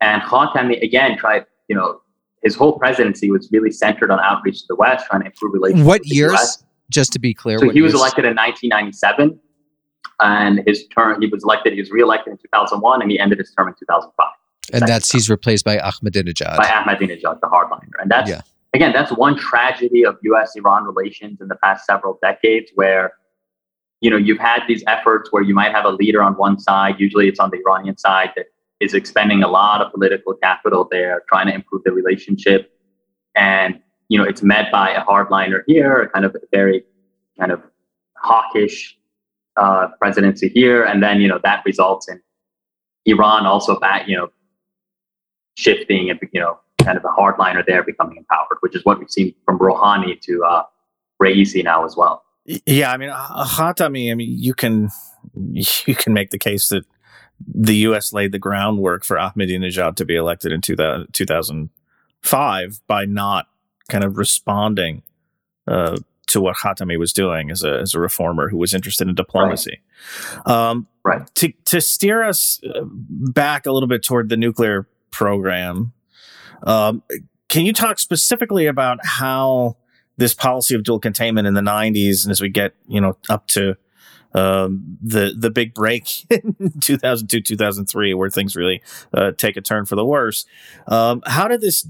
[0.00, 2.00] And Khatami again tried, you know,
[2.42, 5.84] his whole presidency was really centered on outreach to the West, trying to improve relations.
[5.84, 6.63] What years?
[6.90, 7.58] Just to be clear.
[7.58, 9.38] So he was elected in 1997,
[10.20, 11.72] and his term he was elected.
[11.72, 14.26] He was reelected in 2001, and he ended his term in 2005.
[14.72, 16.56] And that's he's replaced by Ahmadinejad.
[16.56, 18.40] By Ahmadinejad, the hardliner, and that's yeah.
[18.72, 23.12] again that's one tragedy of U.S.-Iran relations in the past several decades, where
[24.00, 26.96] you know you've had these efforts where you might have a leader on one side,
[26.98, 28.46] usually it's on the Iranian side, that
[28.80, 32.72] is expending a lot of political capital there, trying to improve the relationship,
[33.34, 36.84] and you know, it's met by a hardliner here, a kind of very
[37.38, 37.62] kind of
[38.16, 38.96] hawkish
[39.56, 42.20] uh, presidency here, and then you know that results in
[43.06, 44.28] Iran also back, you know,
[45.56, 49.10] shifting and you know, kind of a hardliner there becoming empowered, which is what we've
[49.10, 50.64] seen from Rouhani to uh,
[51.22, 52.22] Raisi now as well.
[52.66, 54.10] Yeah, I mean, Khatami.
[54.10, 54.90] I mean, you can
[55.34, 56.84] you can make the case that
[57.46, 58.12] the U.S.
[58.12, 63.48] laid the groundwork for Ahmadinejad to be elected in 2000, 2005 by not
[63.88, 65.02] kind of responding
[65.66, 69.14] uh, to what Khatami was doing as a as a reformer who was interested in
[69.14, 69.80] diplomacy.
[70.46, 70.54] Right.
[70.70, 71.34] Um, right.
[71.36, 75.92] To to steer us uh, back a little bit toward the nuclear program,
[76.62, 77.02] um,
[77.48, 79.76] can you talk specifically about how
[80.16, 83.46] this policy of dual containment in the '90s, and as we get you know up
[83.48, 83.76] to
[84.34, 88.82] um, the the big break in 2002 2003 where things really
[89.12, 90.44] uh, take a turn for the worse
[90.88, 91.86] um, how did this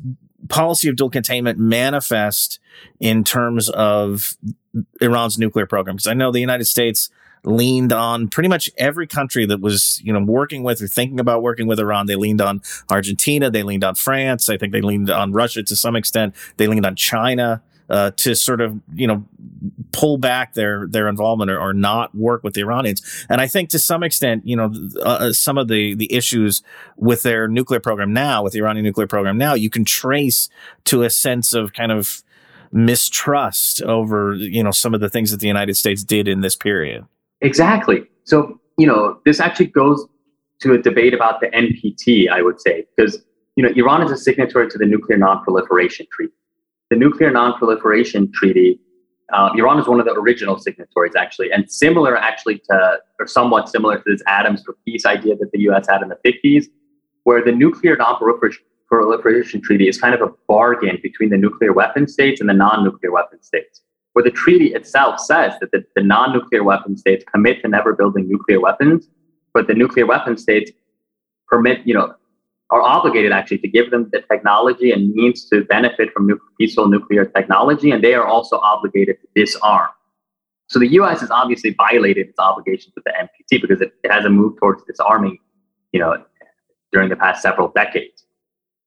[0.49, 2.59] policy of dual containment manifest
[3.01, 4.36] in terms of
[5.01, 5.97] Iran's nuclear program?
[5.97, 7.11] Because I know the United States
[7.45, 11.42] leaned on pretty much every country that was, you know, working with or thinking about
[11.42, 12.07] working with Iran.
[12.07, 13.51] They leaned on Argentina.
[13.51, 14.49] They leaned on France.
[14.49, 16.34] I think they leaned on Russia to some extent.
[16.57, 19.24] They leaned on China uh, to sort of you know
[19.93, 23.26] pull back their their involvement or, or, not work with the Iranians.
[23.28, 26.62] And I think to some extent, you know, uh, uh, some of the the issues
[26.97, 30.49] with their nuclear program now, with the Iranian nuclear program now, you can trace
[30.85, 32.22] to a sense of kind of
[32.72, 36.57] mistrust over you know some of the things that the United States did in this
[36.57, 37.05] period.
[37.45, 38.05] Exactly.
[38.24, 40.07] So, you know, this actually goes
[40.61, 43.22] to a debate about the NPT, I would say, because,
[43.57, 46.32] you know, Iran is a signatory to the Nuclear Non-Proliferation Treaty.
[46.91, 48.78] The Nuclear Non-Proliferation Treaty,
[49.32, 53.68] uh, Iran is one of the original signatories, actually, and similar, actually, to, or somewhat
[53.68, 56.66] similar to this Atoms for Peace idea that the US had in the 50s,
[57.24, 62.41] where the Nuclear Non-Proliferation Treaty is kind of a bargain between the nuclear weapon states
[62.41, 63.80] and the non-nuclear weapon states
[64.14, 67.93] where the treaty itself says that the, the non nuclear weapon states commit to never
[67.93, 69.09] building nuclear weapons,
[69.53, 70.70] but the nuclear weapon states
[71.49, 72.14] permit, you know,
[72.75, 77.25] are obligated actually to give them the technology and means to benefit from peaceful nuclear
[77.25, 79.89] technology, and they are also obligated to disarm.
[80.66, 81.20] So the U.S.
[81.20, 85.39] has obviously violated its obligations with the NPT because it, it hasn't moved towards disarming,
[85.93, 86.16] you know,
[86.93, 88.25] during the past several decades.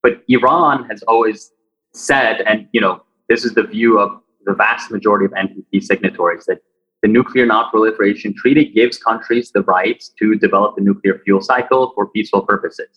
[0.04, 1.52] But Iran has always
[1.94, 6.46] said, and you know, this is the view of the vast majority of NPT signatories
[6.48, 6.60] that
[7.04, 12.08] the Nuclear Non-Proliferation Treaty gives countries the rights to develop the nuclear fuel cycle for
[12.08, 12.90] peaceful purposes.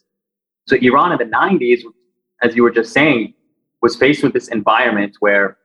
[0.71, 1.81] So Iran in the 90s,
[2.43, 3.35] as you were just saying,
[3.83, 5.59] was faced with this environment where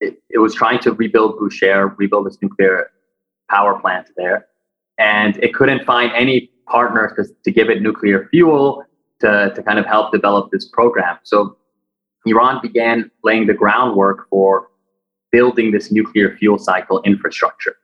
[0.00, 2.90] it, it was trying to rebuild Bushehr, rebuild this nuclear
[3.50, 4.46] power plant there,
[4.96, 8.82] and it couldn't find any partners to, to give it nuclear fuel
[9.20, 11.18] to, to kind of help develop this program.
[11.22, 11.58] So
[12.24, 14.68] Iran began laying the groundwork for
[15.32, 17.76] building this nuclear fuel cycle infrastructure.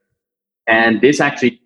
[0.66, 1.60] And this actually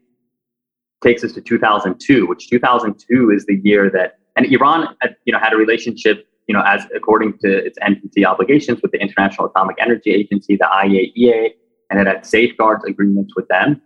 [1.01, 5.39] takes us to 2002, which 2002 is the year that, and Iran, had, you know,
[5.39, 9.76] had a relationship, you know, as according to its NPT obligations with the International Atomic
[9.80, 11.51] Energy Agency, the IAEA,
[11.91, 13.80] and it had safeguards agreements with them.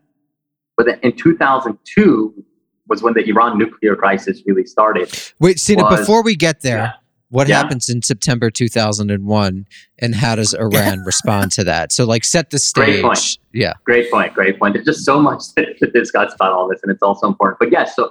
[0.76, 2.44] But in 2002
[2.88, 5.12] was when the Iran nuclear crisis really started.
[5.40, 6.92] Wait, Sina, before we get there, Yeah.
[7.30, 7.56] what Yeah.
[7.56, 9.66] happens in September 2001
[9.98, 11.90] and how does Iran respond to that?
[11.92, 12.84] So, like, set the stage.
[12.84, 13.02] Great stage.
[13.02, 13.38] point.
[13.52, 13.72] Yeah.
[13.84, 14.34] Great point.
[14.34, 14.74] Great point.
[14.74, 17.58] There's just so much to, to discuss about all this, and it's also important.
[17.58, 18.10] But yes, so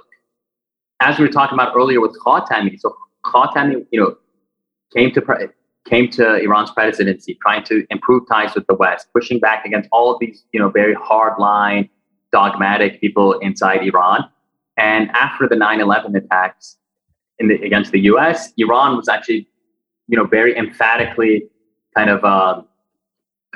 [1.00, 4.16] as we were talking about earlier with Khatami, so Khatami, you know,
[4.94, 5.50] came to
[5.84, 10.12] came to Iran's presidency, trying to improve ties with the West, pushing back against all
[10.12, 11.88] of these, you know, very hardline,
[12.32, 14.28] dogmatic people inside Iran.
[14.76, 16.76] And after the 9/11 attacks
[17.38, 19.48] the, against the U.S., Iran was actually,
[20.08, 21.48] you know, very emphatically
[21.96, 22.24] kind of.
[22.24, 22.62] Uh,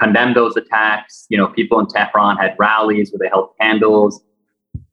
[0.00, 1.26] condemned those attacks.
[1.28, 4.22] You know, people in Tehran had rallies where they held candles,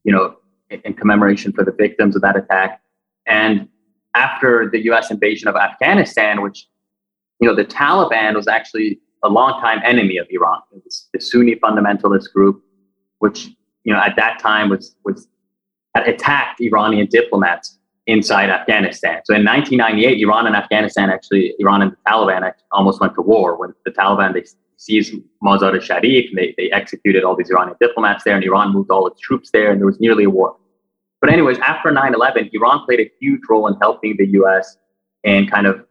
[0.04, 0.36] you know,
[0.70, 2.82] in, commemoration for the victims of that attack.
[3.26, 3.68] And
[4.14, 5.12] after the U.S.
[5.12, 6.68] invasion of Afghanistan, which,
[7.40, 10.62] you know, the Taliban was actually a longtime enemy of Iran.
[11.14, 12.64] The Sunni fundamentalist group,
[13.20, 13.48] which,
[13.84, 15.28] you know, at that time was was
[15.96, 19.22] had attacked Iranian diplomats inside Afghanistan.
[19.26, 23.58] So in 1998, Iran and Afghanistan actually, Iran and the Taliban almost went to war
[23.58, 24.44] when the Taliban they
[24.78, 25.14] seized
[25.44, 29.08] Mazar-e Sharif and they, they executed all these Iranian diplomats there, and Iran moved all
[29.08, 30.56] its troops there, and there was nearly a war.
[31.20, 34.78] But anyways, after 9/11, Iran played a huge role in helping the U.S.
[35.24, 35.84] in kind of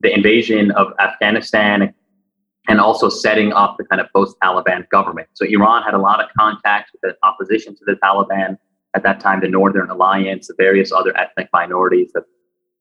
[0.00, 1.94] the invasion of Afghanistan
[2.68, 5.28] and also setting up the kind of post-Taliban government.
[5.34, 8.56] So Iran had a lot of contacts with the opposition to the Taliban
[8.94, 12.24] at that time, the Northern Alliance, the various other ethnic minorities, the,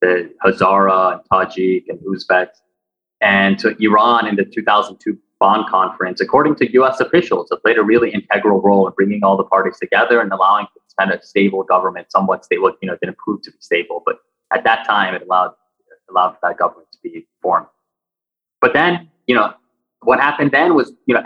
[0.01, 2.57] the Hazara and Tajik and Uzbeks.
[3.21, 7.83] And so Iran in the 2002 Bonn conference, according to US officials, it played a
[7.83, 11.63] really integral role in bringing all the parties together and allowing this kind of stable
[11.63, 14.17] government, somewhat stable, you know, didn't prove to be stable, but
[14.53, 15.53] at that time it allowed,
[16.11, 17.65] allowed that government to be formed.
[18.61, 19.51] But then, you know,
[20.03, 21.23] what happened then was, you know,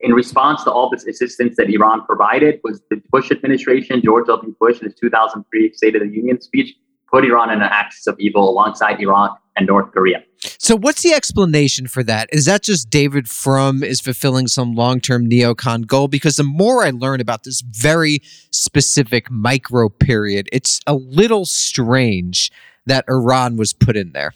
[0.00, 4.54] in response to all this assistance that Iran provided, was the Bush administration, George W.
[4.60, 6.74] Bush, in his 2003 State of the Union speech,
[7.10, 10.22] put Iran in an axis of evil alongside Iran and North Korea.
[10.58, 12.28] So, what's the explanation for that?
[12.32, 16.08] Is that just David Frum is fulfilling some long term neocon goal?
[16.08, 18.20] Because the more I learn about this very
[18.50, 22.50] specific micro period, it's a little strange
[22.86, 24.34] that Iran was put in there.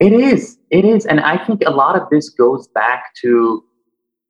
[0.00, 0.58] It is.
[0.70, 1.06] It is.
[1.06, 3.62] And I think a lot of this goes back to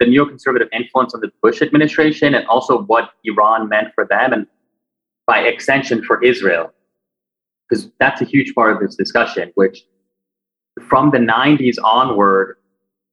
[0.01, 4.47] the neoconservative influence of the Bush administration and also what Iran meant for them and
[5.27, 6.73] by extension for Israel.
[7.69, 9.85] Because that's a huge part of this discussion, which
[10.89, 12.57] from the 90s onward,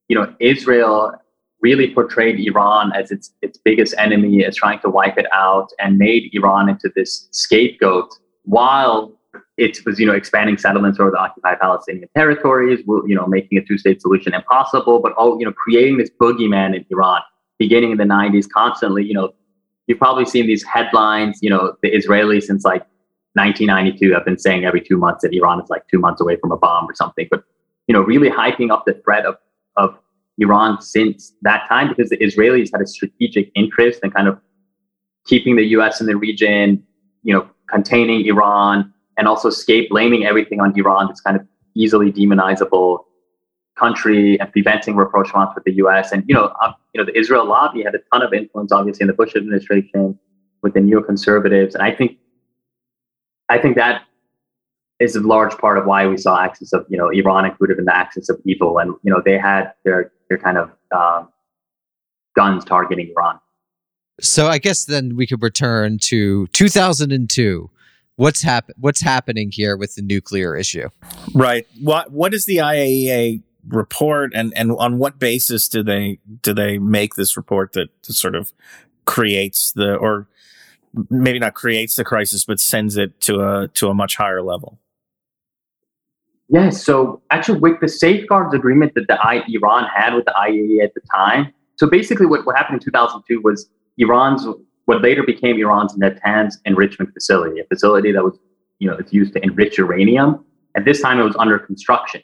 [0.08, 1.12] you know, Israel
[1.60, 5.98] really portrayed Iran as its its biggest enemy, as trying to wipe it out, and
[5.98, 8.10] made Iran into this scapegoat
[8.44, 9.12] while
[9.56, 13.64] it was, you know, expanding settlements over the occupied Palestinian territories, you know, making a
[13.64, 17.20] two-state solution impossible, but all, you know, creating this boogeyman in Iran,
[17.58, 19.34] beginning in the 90s, constantly, you know,
[19.86, 22.86] you've probably seen these headlines, you know, the Israelis since like
[23.38, 26.52] 1992 I've been saying every two months that Iran is like two months away from
[26.52, 27.44] a bomb or something, but,
[27.86, 29.36] you know, really hyping up the threat of,
[29.76, 29.96] of
[30.38, 34.38] Iran since that time because the Israelis had a strategic interest in kind of
[35.26, 36.82] keeping the US in the region,
[37.22, 42.10] you know, containing Iran, and also scape blaming everything on Iran, this kind of easily
[42.12, 43.00] demonizable
[43.78, 46.12] country and preventing rapprochement with the U.S.
[46.12, 49.04] And you know, uh, you know, the Israel lobby had a ton of influence, obviously,
[49.04, 50.18] in the Bush administration
[50.62, 52.18] with the neoconservatives, and I think,
[53.48, 54.02] I think that
[55.00, 57.84] is a large part of why we saw axis of you know Iran included in
[57.84, 61.28] the axis of evil, and you know they had their their kind of um,
[62.36, 63.38] guns targeting Iran.
[64.20, 67.70] So I guess then we could return to 2002.
[68.16, 68.74] What's happen?
[68.78, 70.88] What's happening here with the nuclear issue?
[71.34, 71.66] Right.
[71.80, 76.78] What What is the IAEA report, and and on what basis do they do they
[76.78, 78.52] make this report that sort of
[79.04, 80.26] creates the or
[81.10, 84.78] maybe not creates the crisis, but sends it to a to a much higher level?
[86.48, 86.82] Yes.
[86.82, 90.94] So actually, with the safeguards agreement that the I, Iran had with the IAEA at
[90.94, 93.68] the time, so basically what, what happened in 2002 was
[93.98, 94.46] Iran's
[94.86, 98.38] what later became Iran's Natanz enrichment facility, a facility that was
[98.78, 100.44] you know it's used to enrich uranium.
[100.76, 102.22] At this time, it was under construction,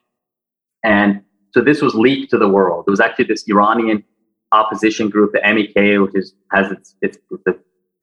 [0.83, 2.85] and so this was leaked to the world.
[2.87, 4.05] It was actually this Iranian
[4.53, 7.19] opposition group, the MEK, which is has its it's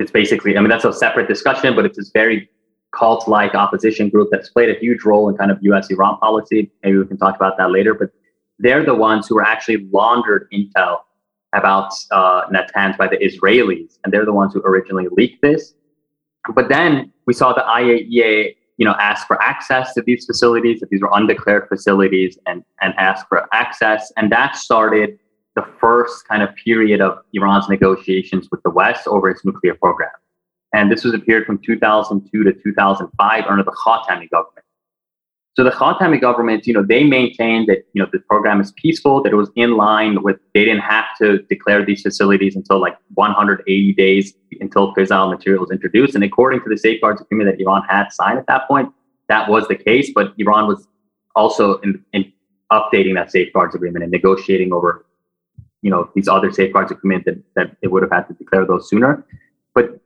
[0.01, 2.49] it's basically I mean that's a separate discussion, but it's this very
[2.91, 5.89] cult-like opposition group that's played a huge role in kind of U.S.
[5.89, 6.69] Iran policy.
[6.83, 7.93] Maybe we can talk about that later.
[7.93, 8.09] But
[8.59, 10.99] they're the ones who were actually laundered intel
[11.53, 15.73] about uh, Natanz by the Israelis, and they're the ones who originally leaked this.
[16.53, 20.89] But then we saw the IAEA, you know, ask for access to these facilities, that
[20.89, 25.19] these were undeclared facilities, and and ask for access, and that started
[25.55, 30.11] the first kind of period of Iran's negotiations with the West over its nuclear program.
[30.73, 34.65] And this was a period from 2002 to 2005 under the Khatami government.
[35.57, 39.21] So the Khatami government, you know, they maintained that, you know, the program is peaceful,
[39.23, 42.97] that it was in line with, they didn't have to declare these facilities until like
[43.15, 46.15] 180 days until fissile material was introduced.
[46.15, 48.93] And according to the safeguards agreement that Iran had signed at that point,
[49.27, 50.09] that was the case.
[50.15, 50.87] But Iran was
[51.35, 52.31] also in, in
[52.71, 55.05] updating that safeguards agreement and negotiating over,
[55.81, 58.89] you know, these other safeguards agreement that, that it would have had to declare those
[58.89, 59.25] sooner.
[59.73, 59.99] But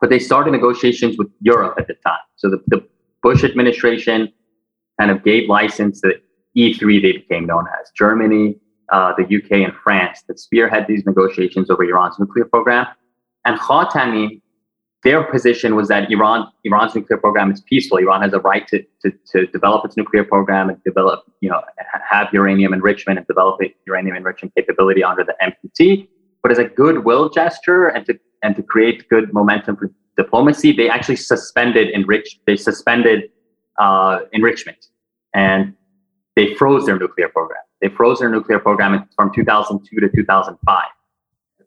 [0.00, 2.20] but they started negotiations with Europe at the time.
[2.36, 2.86] So the, the
[3.22, 4.32] Bush administration
[4.98, 6.14] kind of gave license to
[6.56, 8.56] E3, they became known as Germany,
[8.90, 12.86] uh, the UK, and France that spearhead these negotiations over Iran's nuclear program.
[13.44, 14.40] And Khatami,
[15.02, 17.98] their position was that Iran, Iran's nuclear program is peaceful.
[17.98, 21.62] Iran has a right to, to, to develop its nuclear program and develop, you know,
[22.08, 26.08] have uranium enrichment and develop uranium enrichment capability under the NPT.
[26.42, 30.88] But as a goodwill gesture and to and to create good momentum for diplomacy, they
[30.88, 33.30] actually suspended enrich they suspended
[33.78, 34.86] uh, enrichment
[35.34, 35.74] and
[36.36, 37.62] they froze their nuclear program.
[37.80, 40.84] They froze their nuclear program from 2002 to 2005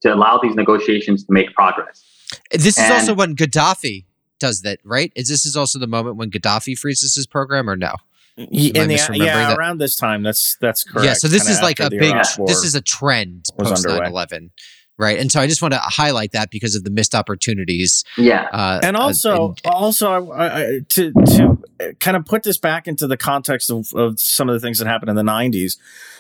[0.02, 2.13] to allow these negotiations to make progress.
[2.52, 4.06] This and is also when Gaddafi
[4.40, 5.12] does that, right?
[5.16, 7.96] Is this is also the moment when Gaddafi freezes his program, or no?
[8.36, 9.58] In the, yeah, that?
[9.60, 11.06] around this time, that's that's correct.
[11.06, 12.16] Yeah, so this is like a big.
[12.48, 14.50] This is a trend post 9-11
[14.98, 15.18] right?
[15.18, 18.04] And so I just want to highlight that because of the missed opportunities.
[18.18, 21.58] Yeah, uh, and also, uh, also I, I, to to
[22.00, 24.88] kind of put this back into the context of, of some of the things that
[24.88, 25.78] happened in the '90s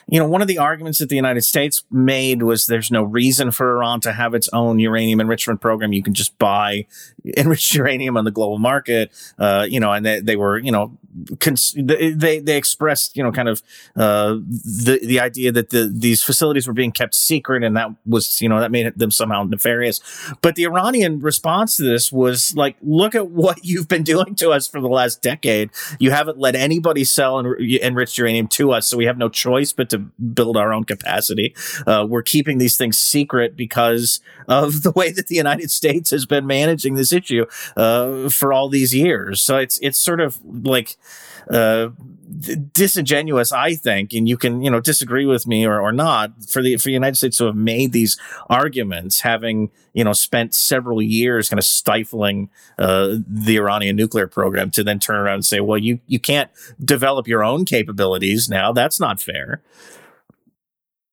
[0.07, 3.51] you know, one of the arguments that the United States made was there's no reason
[3.51, 5.93] for Iran to have its own uranium enrichment program.
[5.93, 6.87] You can just buy
[7.37, 9.11] enriched uranium on the global market.
[9.39, 10.97] Uh, you know, and they, they were, you know,
[11.39, 13.61] cons- they, they expressed, you know, kind of,
[13.95, 18.41] uh, the, the idea that the, these facilities were being kept secret and that was,
[18.41, 20.01] you know, that made them somehow nefarious.
[20.41, 24.49] But the Iranian response to this was like, look at what you've been doing to
[24.51, 25.69] us for the last decade.
[25.99, 28.87] You haven't let anybody sell enriched uranium to us.
[28.87, 31.55] So we have no choice but to build our own capacity.
[31.87, 36.25] Uh, we're keeping these things secret because of the way that the United States has
[36.25, 37.45] been managing this issue
[37.77, 39.41] uh, for all these years.
[39.41, 40.97] So it's it's sort of like
[41.49, 41.89] uh,
[42.71, 46.61] disingenuous, I think, and you can, you know, disagree with me or, or not for
[46.61, 48.17] the, for the United States to have made these
[48.53, 54.69] arguments, having, you know, spent several years kind of stifling, uh, the Iranian nuclear program
[54.71, 56.51] to then turn around and say, well, you, you can't
[56.83, 58.71] develop your own capabilities now.
[58.71, 59.61] That's not fair.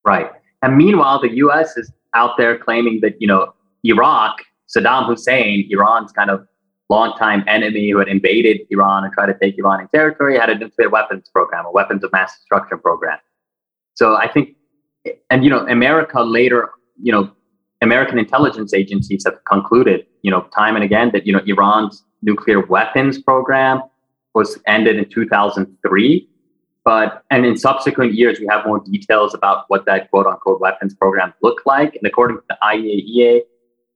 [0.04, 0.30] Right.
[0.62, 1.76] And meanwhile, the U.S.
[1.76, 6.46] is out there claiming that, you know, Iraq, Saddam Hussein, Iran's kind of
[6.90, 10.90] longtime enemy who had invaded Iran and tried to take Iranian territory, had a nuclear
[10.90, 13.18] weapons program, a weapons of mass destruction program.
[13.94, 14.56] So I think,
[15.30, 16.70] and you know, America later,
[17.02, 17.30] you know,
[17.82, 22.64] American intelligence agencies have concluded, you know, time and again that you know Iran's nuclear
[22.66, 23.82] weapons program
[24.34, 26.28] was ended in 2003.
[26.84, 30.94] But and in subsequent years, we have more details about what that quote unquote weapons
[30.94, 31.94] program looked like.
[31.94, 33.42] And according to the IAEA,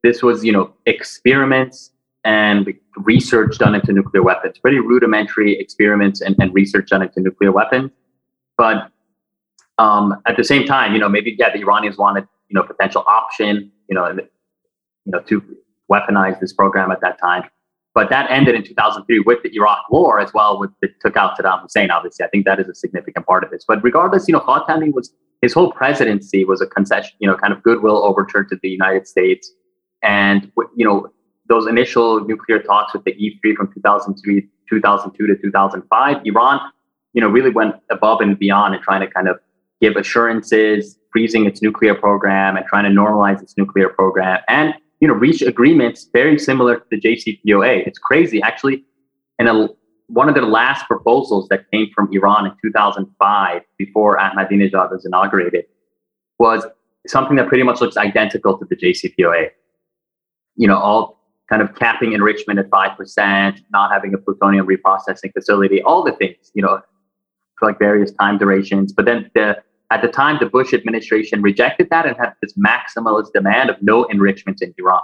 [0.02, 1.90] this was, you know, experiments
[2.24, 7.52] and research done into nuclear weapons, pretty rudimentary experiments and, and research done into nuclear
[7.52, 7.90] weapons.
[8.56, 8.90] But
[9.78, 13.04] um, at the same time, you know, maybe yeah, the Iranians wanted, you know, potential
[13.06, 14.22] option, you know, you
[15.06, 15.42] know, to
[15.90, 17.44] weaponize this program at that time.
[17.94, 21.38] But that ended in 2003 with the Iraq War as well, with it took out
[21.38, 21.90] Saddam Hussein.
[21.90, 23.64] Obviously, I think that is a significant part of this.
[23.66, 27.52] But regardless, you know, Khatami was his whole presidency was a concession, you know, kind
[27.52, 29.52] of goodwill overture to the United States,
[30.02, 31.08] and you know,
[31.48, 36.60] those initial nuclear talks with the E3 from 2003, 2002 to 2005, Iran,
[37.12, 39.38] you know, really went above and beyond in trying to kind of
[39.80, 45.06] give assurances, freezing its nuclear program and trying to normalize its nuclear program and, you
[45.06, 47.86] know, reach agreements very similar to the JCPOA.
[47.86, 48.42] It's crazy.
[48.42, 48.84] Actually,
[49.38, 49.68] in a,
[50.08, 55.66] one of the last proposals that came from Iran in 2005, before Ahmadinejad was inaugurated,
[56.40, 56.66] was
[57.06, 59.50] something that pretty much looks identical to the JCPOA.
[60.56, 65.80] You know, all kind of capping enrichment at 5%, not having a plutonium reprocessing facility,
[65.82, 66.80] all the things, you know,
[67.56, 68.92] for like various time durations.
[68.92, 73.32] But then the, at the time, the Bush administration rejected that and had this maximalist
[73.32, 75.02] demand of no enrichment in Iran.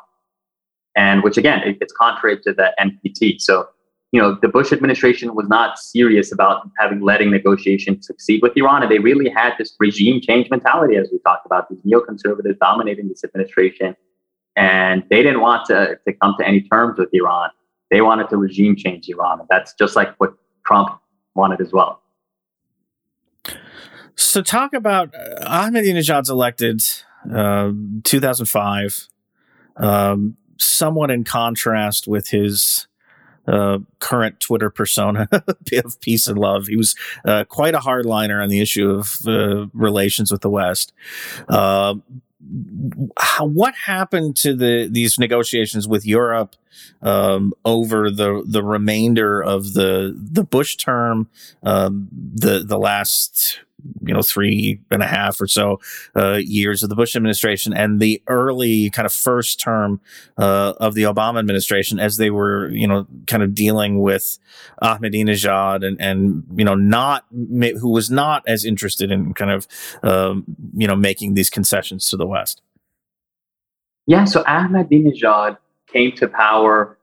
[0.97, 3.41] And which again, it, it's contrary to the NPT.
[3.41, 3.68] So,
[4.12, 8.83] you know, the Bush administration was not serious about having letting negotiations succeed with Iran.
[8.83, 13.09] And they really had this regime change mentality, as we talked about, these neoconservatives dominating
[13.09, 13.95] this administration
[14.57, 17.51] and they didn't want to, to come to any terms with Iran.
[17.91, 19.41] They wanted to regime change Iran.
[19.41, 20.35] And that's just like what
[20.66, 21.01] Trump
[21.35, 21.99] wanted as well.
[24.21, 26.83] So, talk about uh, Ahmadinejad's elected
[27.35, 27.73] uh,
[28.05, 29.09] 2005,
[29.79, 32.87] um, somewhat in contrast with his
[33.49, 35.27] uh, current Twitter persona
[35.85, 36.66] of peace and love.
[36.66, 36.95] He was
[37.25, 40.93] uh, quite a hardliner on the issue of uh, relations with the West.
[41.49, 41.95] Uh,
[43.18, 46.57] how, what happened to the these negotiations with Europe
[47.01, 51.29] um, over the the remainder of the the Bush term,
[51.62, 53.61] um, the the last
[54.03, 55.81] you know three and a half or so
[56.16, 60.01] uh, years of the Bush administration and the early kind of first term
[60.39, 64.39] uh, of the Obama administration as they were you know kind of dealing with
[64.83, 69.66] Ahmadinejad and and you know not who was not as interested in kind of
[70.03, 72.62] um, you know making these concessions to the West.
[74.07, 76.99] Yeah, so Ahmadinejad came to power,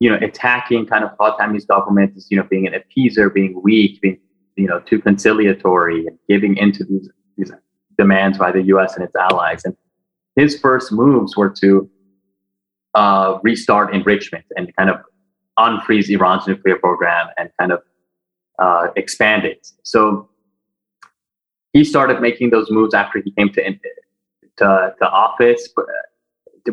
[0.00, 4.00] you know, attacking kind of Khatami's government as you know being an appeaser, being weak,
[4.00, 4.18] being
[4.60, 7.08] you know, too conciliatory and giving into these,
[7.38, 7.50] these
[7.96, 8.94] demands by the U.S.
[8.94, 9.64] and its allies.
[9.64, 9.74] And
[10.36, 11.90] his first moves were to
[12.94, 14.96] uh, restart enrichment and kind of
[15.58, 17.80] unfreeze Iran's nuclear program and kind of
[18.58, 19.66] uh, expand it.
[19.82, 20.28] So
[21.72, 23.62] he started making those moves after he came to
[24.58, 25.82] to, to office uh,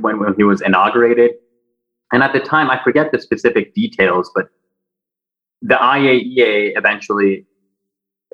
[0.01, 1.31] when, when he was inaugurated.
[2.11, 4.47] And at the time, I forget the specific details, but
[5.61, 7.45] the IAEA eventually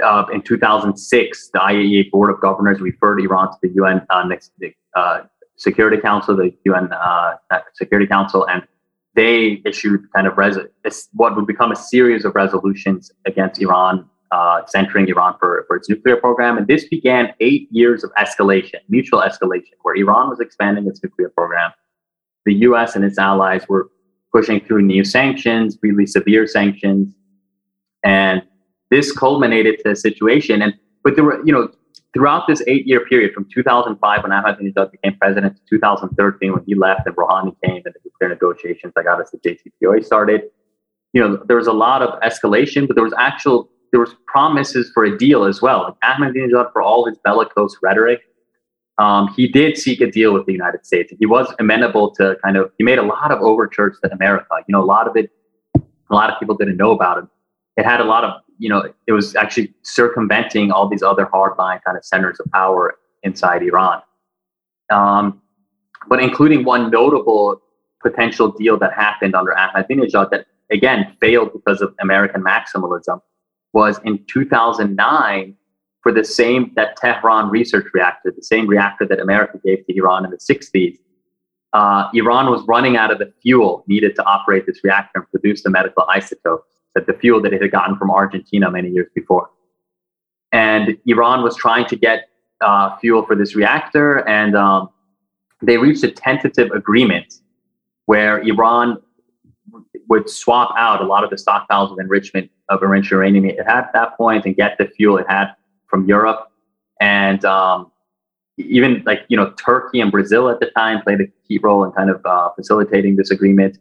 [0.02, 4.52] uh, in 2006, the IAEA Board of Governors referred Iran to the UN uh, next,
[4.96, 5.22] uh,
[5.58, 7.36] Security Council, the UN uh,
[7.74, 8.64] Security Council, and
[9.16, 10.58] they issued kind of res-
[11.14, 15.88] what would become a series of resolutions against Iran, uh, centering Iran for, for its
[15.88, 16.58] nuclear program.
[16.58, 21.30] And this began eight years of escalation, mutual escalation, where Iran was expanding its nuclear
[21.30, 21.72] program.
[22.46, 23.90] The US and its allies were
[24.32, 27.14] pushing through new sanctions, really severe sanctions.
[28.04, 28.42] And
[28.94, 30.62] this culminated to a situation.
[30.62, 30.74] And
[31.04, 31.68] but there were, you know,
[32.14, 37.08] throughout this eight-year period from 2005 when Ahmadinejad became president to 2013 when he left
[37.08, 40.42] and Rouhani came and the nuclear negotiations that got us the JCPOA started.
[41.12, 44.92] You know, there was a lot of escalation, but there was actual there was promises
[44.94, 45.80] for a deal as well.
[45.84, 48.22] Like Ahmadinejad, for all his bellicose rhetoric,
[49.00, 51.12] um, he did seek a deal with the United States.
[51.20, 52.72] He was amenable to kind of.
[52.78, 54.54] He made a lot of overtures to America.
[54.68, 55.32] You know, a lot of it.
[55.76, 57.26] A lot of people didn't know about it.
[57.78, 61.84] It had a lot of you know, it was actually circumventing all these other hardline
[61.84, 64.02] kind of centers of power inside Iran.
[64.90, 65.42] Um,
[66.08, 67.62] but including one notable
[68.02, 73.20] potential deal that happened under Ahmadinejad that again failed because of American maximalism
[73.74, 75.58] was in 2009
[76.02, 80.24] for the same that Tehran research reactor, the same reactor that America gave to Iran
[80.24, 80.98] in the 60s.
[81.74, 85.64] Uh, Iran was running out of the fuel needed to operate this reactor and produce
[85.64, 89.50] the medical isotopes that the fuel that it had gotten from Argentina many years before.
[90.52, 92.30] And Iran was trying to get
[92.62, 94.90] uh, fuel for this reactor, and um,
[95.62, 97.36] they reached a tentative agreement
[98.06, 98.98] where Iran
[100.10, 103.80] would swap out a lot of the stockpiles of enrichment of enriched uranium it had
[103.86, 105.54] at that point and get the fuel it had
[105.88, 106.52] from Europe.
[107.00, 107.92] And um,
[108.58, 111.92] even like you know Turkey and Brazil at the time played a key role in
[111.92, 113.78] kind of uh, facilitating this agreement.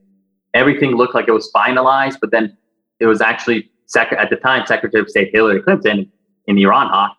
[0.55, 2.57] Everything looked like it was finalized, but then
[3.03, 6.11] it was actually sec- at the time Secretary of State Hillary Clinton
[6.47, 7.17] in Iran hawk.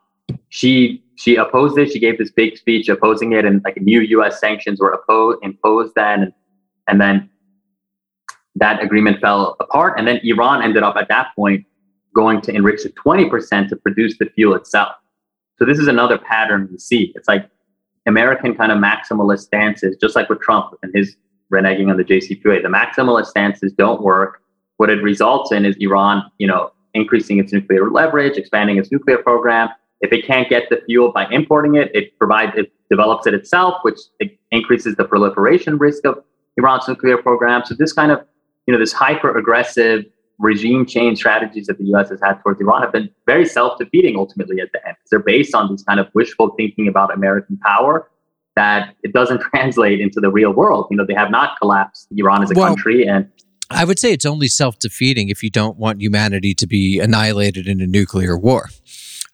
[0.50, 1.92] She she opposed it.
[1.92, 4.40] She gave this big speech opposing it, and like new U.S.
[4.40, 6.34] sanctions were opposed imposed then, and,
[6.88, 7.30] and then
[8.56, 9.96] that agreement fell apart.
[9.98, 11.66] And then Iran ended up at that point
[12.16, 14.94] going to enrich it 20% to produce the fuel itself.
[15.58, 17.12] So this is another pattern we see.
[17.16, 17.50] It's like
[18.06, 21.16] American kind of maximalist stances, just like with Trump and his
[21.52, 22.62] reneging on the JCPOA.
[22.62, 24.43] The maximalist stances don't work.
[24.84, 29.18] What it results in is Iran, you know, increasing its nuclear leverage, expanding its nuclear
[29.18, 29.70] program.
[30.02, 33.76] If it can't get the fuel by importing it, it provides it develops it itself,
[33.84, 33.98] which
[34.52, 36.22] increases the proliferation risk of
[36.58, 37.62] Iran's nuclear program.
[37.64, 38.26] So this kind of,
[38.68, 40.04] you know, this hyper aggressive
[40.38, 44.18] regime change strategies that the US has had towards Iran have been very self defeating
[44.18, 44.98] ultimately at the end.
[45.10, 48.12] They're based on these kind of wishful thinking about American power
[48.58, 50.88] that it doesn't translate into the real world.
[50.92, 53.08] You know, they have not collapsed Iran as a well, country.
[53.08, 53.30] And
[53.74, 57.68] I would say it's only self defeating if you don't want humanity to be annihilated
[57.68, 58.70] in a nuclear war.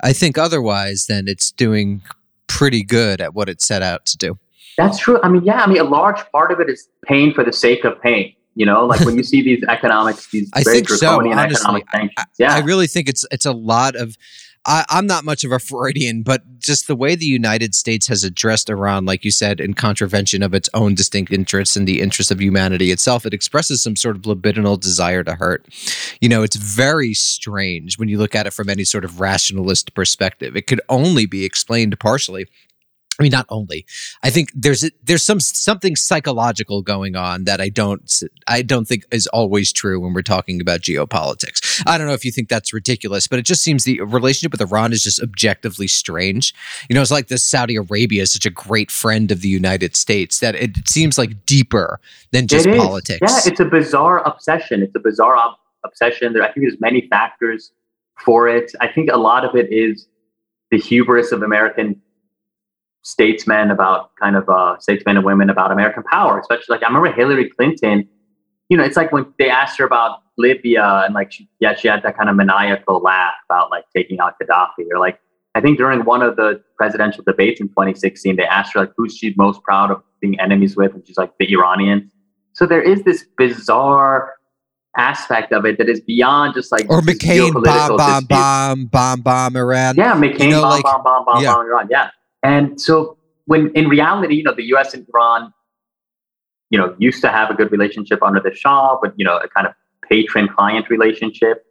[0.01, 2.01] I think otherwise, then it's doing
[2.47, 4.39] pretty good at what it set out to do.
[4.77, 5.19] That's true.
[5.21, 7.83] I mean, yeah, I mean, a large part of it is pain for the sake
[7.83, 8.33] of pain.
[8.55, 12.27] You know, like when you see these economics, these I think so, honestly, economic sanctions.
[12.37, 14.17] Yeah, I really think it's it's a lot of.
[14.65, 18.23] I, I'm not much of a Freudian, but just the way the United States has
[18.23, 22.31] addressed Iran, like you said, in contravention of its own distinct interests and the interests
[22.31, 25.65] of humanity itself, it expresses some sort of libidinal desire to hurt.
[26.19, 29.93] You know, it's very strange when you look at it from any sort of rationalist
[29.93, 30.55] perspective.
[30.55, 32.47] It could only be explained partially
[33.19, 33.85] I mean, not only.
[34.23, 39.05] I think there's there's some something psychological going on that I don't I don't think
[39.11, 41.83] is always true when we're talking about geopolitics.
[41.85, 44.61] I don't know if you think that's ridiculous, but it just seems the relationship with
[44.61, 46.53] Iran is just objectively strange.
[46.89, 49.97] You know, it's like this Saudi Arabia is such a great friend of the United
[49.97, 51.99] States that it seems like deeper
[52.31, 53.19] than just politics.
[53.21, 54.81] Yeah, it's a bizarre obsession.
[54.81, 56.31] It's a bizarre ob- obsession.
[56.31, 57.73] There, I think there's many factors
[58.17, 58.71] for it.
[58.79, 60.07] I think a lot of it is
[60.71, 62.01] the hubris of American
[63.09, 67.11] statesmen about kind of uh, statesmen and women about American power, especially like I remember
[67.11, 68.07] Hillary Clinton.
[68.69, 71.87] You know, it's like when they asked her about Libya and like, she, yeah, she
[71.87, 74.85] had that kind of maniacal laugh about like taking out Gaddafi.
[74.93, 75.19] Or like,
[75.55, 79.17] I think during one of the presidential debates in 2016, they asked her like, who's
[79.17, 82.11] she most proud of being enemies with, and she's like, the Iranians.
[82.53, 84.35] So there is this bizarre
[84.97, 89.55] aspect of it that is beyond just like or McCain bomb bomb bomb bomb bomb
[89.55, 89.95] Iran.
[89.95, 91.53] Yeah, McCain you know, bomb, like, bomb bomb bomb yeah.
[91.53, 91.87] bomb Iran.
[91.89, 92.09] Yeah,
[92.43, 95.53] and so when in reality, you know, the US and Iran,
[96.69, 99.47] you know, used to have a good relationship under the Shah, but you know, a
[99.47, 99.73] kind of
[100.07, 101.65] patron client relationship.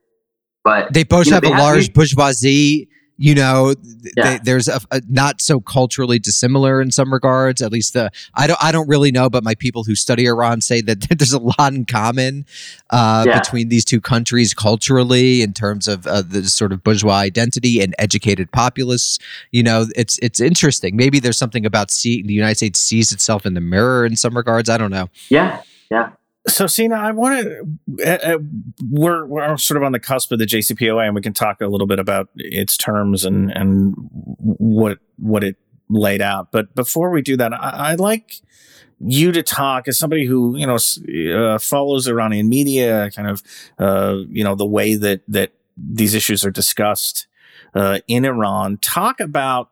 [0.64, 2.88] But they both you know, have they a have large these, bourgeoisie
[3.20, 3.74] you know
[4.16, 4.24] Yeah.
[4.24, 8.46] they, there's a, a not so culturally dissimilar in some regards at least the i
[8.46, 11.38] don't i don't really know but my people who study iran say that there's a
[11.40, 12.46] lot in common
[12.90, 13.38] uh, Yeah.
[13.40, 17.94] between these two countries culturally in terms of uh, the sort of bourgeois identity and
[17.98, 19.18] educated populace
[19.50, 23.44] you know it's it's interesting maybe there's something about see the united states sees itself
[23.44, 25.60] in the mirror in some regards i don't know yeah,
[25.90, 26.10] yeah.
[26.48, 27.78] So, Sina, I want to.
[28.06, 28.38] Uh, uh,
[28.90, 31.66] we're we're sort of on the cusp of the JCPOA, and we can talk a
[31.66, 33.94] little bit about its terms and and
[34.38, 35.56] what what it
[35.88, 36.52] laid out.
[36.52, 38.40] But before we do that, I, I'd like
[39.00, 40.78] you to talk as somebody who you know
[41.36, 43.42] uh, follows Iranian media, kind of
[43.78, 47.26] uh, you know the way that that these issues are discussed
[47.74, 48.78] uh, in Iran.
[48.78, 49.70] Talk about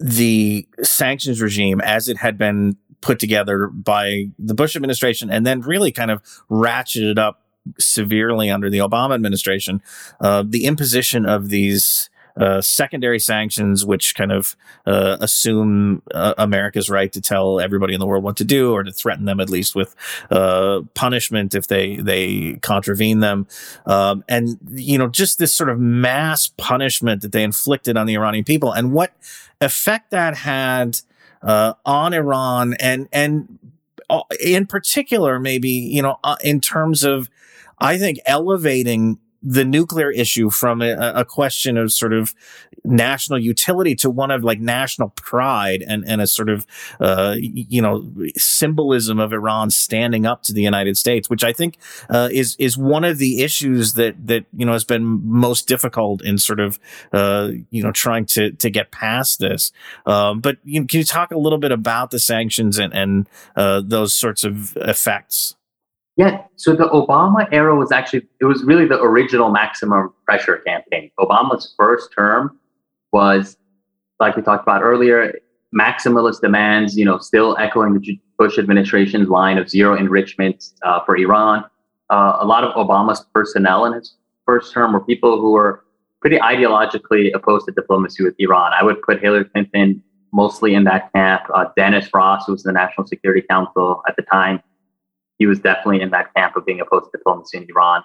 [0.00, 5.60] the sanctions regime as it had been put together by the Bush administration and then
[5.60, 7.42] really kind of ratcheted up
[7.78, 9.82] severely under the Obama administration.
[10.20, 16.90] Uh, the imposition of these uh, secondary sanctions, which kind of uh, assume uh, America's
[16.90, 19.48] right to tell everybody in the world what to do, or to threaten them at
[19.48, 19.94] least with
[20.30, 23.46] uh, punishment if they they contravene them,
[23.86, 28.14] um, and you know just this sort of mass punishment that they inflicted on the
[28.14, 29.12] Iranian people, and what
[29.62, 31.00] effect that had
[31.46, 33.58] uh, on Iran, and and
[34.10, 37.30] uh, in particular, maybe you know, uh, in terms of,
[37.78, 39.18] I think elevating
[39.48, 42.34] the nuclear issue from a, a question of sort of
[42.84, 46.66] national utility to one of like national pride and, and a sort of,
[46.98, 51.78] uh, you know, symbolism of Iran standing up to the United States, which I think,
[52.10, 56.24] uh, is, is one of the issues that, that, you know, has been most difficult
[56.24, 56.80] in sort of,
[57.12, 59.70] uh, you know, trying to, to get past this.
[60.06, 63.28] Um, but you know, can you talk a little bit about the sanctions and, and,
[63.54, 65.54] uh, those sorts of effects?
[66.16, 71.10] Yeah, so the Obama era was actually it was really the original maximum pressure campaign.
[71.20, 72.58] Obama's first term
[73.12, 73.56] was
[74.18, 75.34] like we talked about earlier,
[75.78, 81.16] maximalist demands, you know, still echoing the Bush administration's line of zero enrichment uh, for
[81.18, 81.64] Iran.
[82.08, 84.14] Uh, a lot of Obama's personnel in his
[84.46, 85.84] first term were people who were
[86.20, 88.72] pretty ideologically opposed to diplomacy with Iran.
[88.72, 90.02] I would put Hillary Clinton
[90.32, 91.42] mostly in that camp.
[91.54, 94.62] Uh, Dennis Ross, who was the National Security Council at the time,
[95.38, 98.02] he was definitely in that camp of being opposed to diplomacy in Iran.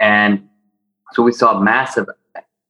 [0.00, 0.48] And
[1.12, 2.06] so we saw massive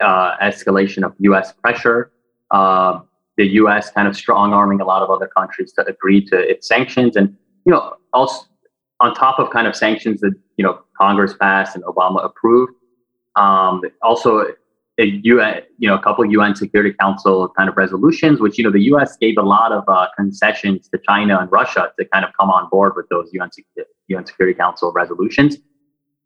[0.00, 1.52] uh, escalation of U.S.
[1.52, 2.12] pressure.
[2.50, 3.00] Uh,
[3.36, 3.90] the U.S.
[3.90, 7.36] kind of strong arming a lot of other countries to agree to its sanctions, and
[7.64, 8.46] you know, also
[9.00, 12.72] on top of kind of sanctions that you know Congress passed and Obama approved.
[13.34, 14.46] Um, also,
[14.98, 18.64] a UN, you know, a couple of UN Security Council kind of resolutions, which you
[18.64, 19.16] know the U.S.
[19.16, 22.68] gave a lot of uh, concessions to China and Russia to kind of come on
[22.70, 23.50] board with those UN,
[24.08, 25.58] UN Security Council resolutions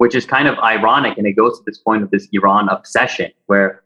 [0.00, 1.18] which is kind of ironic.
[1.18, 3.82] And it goes to this point of this Iran obsession where,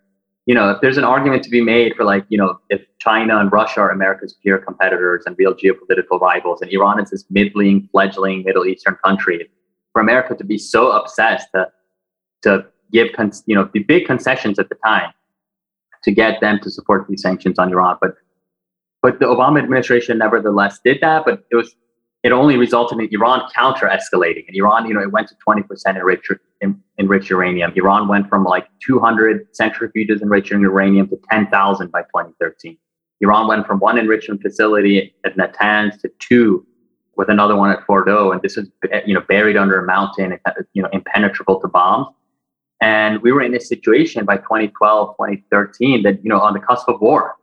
[0.47, 3.41] you know, if there's an argument to be made for like, you know, if China
[3.41, 7.89] and Russia are America's peer competitors and real geopolitical rivals, and Iran is this middling,
[7.91, 9.51] fledgling Middle Eastern country,
[9.93, 11.67] for America to be so obsessed to,
[12.43, 12.65] to
[12.95, 13.09] give,
[13.47, 15.13] you know, the big concessions at the time
[16.05, 17.99] to get them to support these sanctions on Iran.
[18.01, 18.15] But
[19.03, 21.25] but the Obama administration nevertheless did that.
[21.27, 21.77] But it was
[22.25, 24.45] it only resulted in Iran counter escalating.
[24.49, 25.63] And Iran, you know, it went to 20%
[25.95, 26.33] enriched,
[26.99, 27.71] enriched uranium.
[27.77, 32.79] Iran went from like 200 centrifuges enriching uranium to 10,000 by 2013.
[33.21, 36.67] Iran went from one enrichment facility at Natanz to two
[37.17, 38.33] with another one at Fordo.
[38.33, 41.69] And this is, eh, you know, buried under a mountain, eh, you know, impenetrable to
[41.69, 42.07] bombs.
[42.81, 46.89] And we were in a situation by 2012, 2013 that, you know, on the cusp
[46.89, 47.37] of war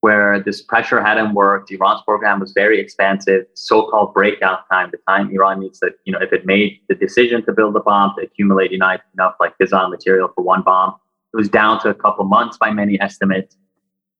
[0.00, 1.70] where this pressure hadn't worked.
[1.70, 6.18] Iran's program was very expansive, so-called breakout time, the time Iran needs to, you know,
[6.20, 9.90] if it made the decision to build a bomb to accumulate enough, enough like fissile
[9.90, 10.94] material for one bomb,
[11.32, 13.56] it was down to a couple months by many estimates.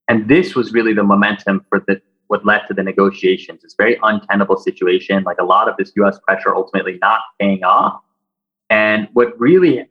[0.06, 3.64] And this was really the momentum for the what led to the negotiations.
[3.64, 5.24] It's very untenable situation.
[5.24, 6.16] Like a lot of this U.S.
[6.24, 8.00] pressure ultimately not paying off.
[8.68, 9.84] And what really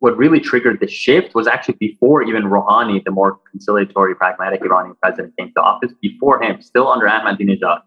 [0.00, 4.96] what really triggered the shift was actually before even Rouhani, the more conciliatory, pragmatic Iranian
[5.02, 5.92] president, came to office.
[6.00, 7.80] Before him, still under Ahmadinejad,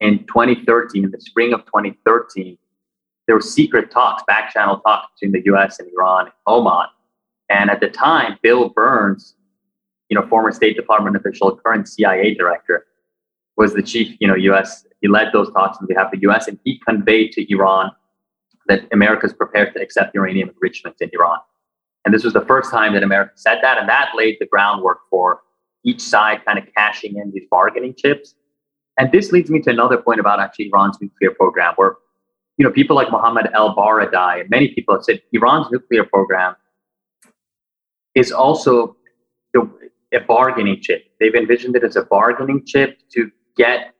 [0.00, 2.56] in 2013, in the spring of 2013,
[3.26, 5.78] there were secret talks, back channel talks between the U.S.
[5.78, 6.86] and Iran, and Oman.
[7.48, 9.34] And at the time, Bill Burns,
[10.08, 12.86] you know, former State Department official, current CIA director,
[13.56, 14.86] was the chief, you know, U.S.
[15.00, 16.48] He led those talks on behalf of the U.S.
[16.48, 17.90] and he conveyed to Iran
[18.66, 21.38] that America is prepared to accept uranium enrichment in Iran.
[22.04, 25.00] And this was the first time that America said that, and that laid the groundwork
[25.10, 25.42] for
[25.84, 28.34] each side kind of cashing in these bargaining chips.
[28.98, 31.96] And this leads me to another point about actually Iran's nuclear program, where
[32.56, 36.56] you know people like Mohammed El Baradei and many people have said Iran's nuclear program
[38.14, 38.96] is also
[39.54, 39.70] the,
[40.12, 41.04] a bargaining chip.
[41.18, 43.94] They've envisioned it as a bargaining chip to get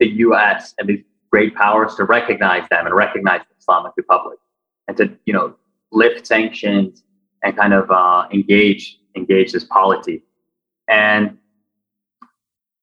[0.00, 0.74] the U.S.
[0.78, 4.38] and these great powers to recognize them and recognize the Islamic Republic
[4.86, 5.54] and to, you know,
[5.90, 7.02] lift sanctions
[7.42, 10.22] and kind of uh, engage engage this polity.
[10.88, 11.38] And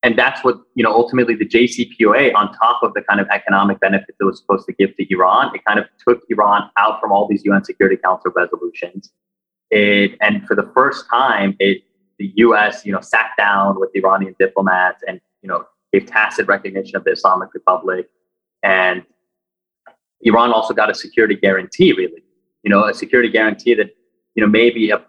[0.02, 3.80] and that's what you know ultimately the JCPOA on top of the kind of economic
[3.80, 7.12] benefit that was supposed to give to Iran, it kind of took Iran out from
[7.12, 9.12] all these UN Security Council resolutions.
[9.72, 11.84] It and for the first time, it
[12.18, 12.86] the U.S.
[12.86, 17.12] you know sat down with Iranian diplomats and you know gave tacit recognition of the
[17.12, 18.08] Islamic Republic
[18.64, 19.04] and
[20.22, 22.24] Iran also got a security guarantee, really.
[22.64, 23.88] You know, a security guarantee that,
[24.36, 25.02] you know, maybe a,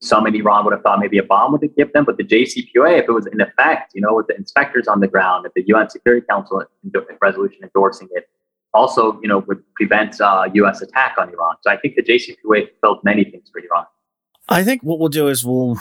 [0.00, 2.98] some in Iran would have thought maybe a bomb would give them, but the JCPOA,
[2.98, 5.62] if it was in effect, you know, with the inspectors on the ground, if the
[5.68, 6.64] UN Security Council
[7.22, 8.28] resolution endorsing it,
[8.74, 10.82] also, you know, would prevent uh, U.S.
[10.82, 11.54] attack on Iran.
[11.62, 13.86] So I think the JCPOA fulfilled many things for Iran.
[14.48, 15.78] I think what we'll do is we'll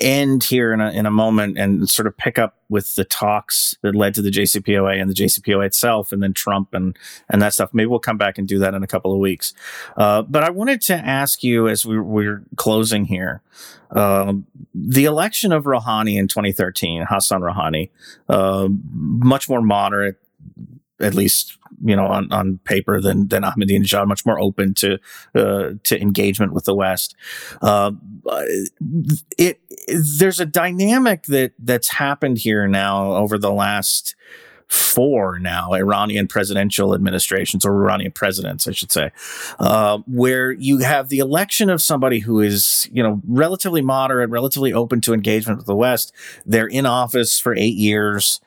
[0.00, 3.74] end here in a, in a moment and sort of pick up with the talks
[3.82, 6.96] that led to the JCPOA and the JCPOA itself, and then Trump and
[7.28, 7.70] and that stuff.
[7.72, 9.52] Maybe we'll come back and do that in a couple of weeks.
[9.96, 13.42] Uh, but I wanted to ask you as we, we're closing here,
[13.90, 14.32] uh,
[14.74, 17.90] the election of Rouhani in 2013, Hassan Rouhani,
[18.28, 20.16] uh, much more moderate
[21.00, 24.98] at least you know on, on paper than than Ahmadinejad, much more open to
[25.34, 27.14] uh, to engagement with the West.
[27.62, 27.92] Uh,
[29.38, 29.60] it
[30.18, 34.14] there's a dynamic that that's happened here now over the last
[34.70, 39.10] four now Iranian presidential administrations or Iranian presidents, I should say,
[39.58, 44.72] uh, where you have the election of somebody who is, you know, relatively moderate, relatively
[44.72, 46.14] open to engagement with the West.
[46.46, 48.40] They're in office for eight years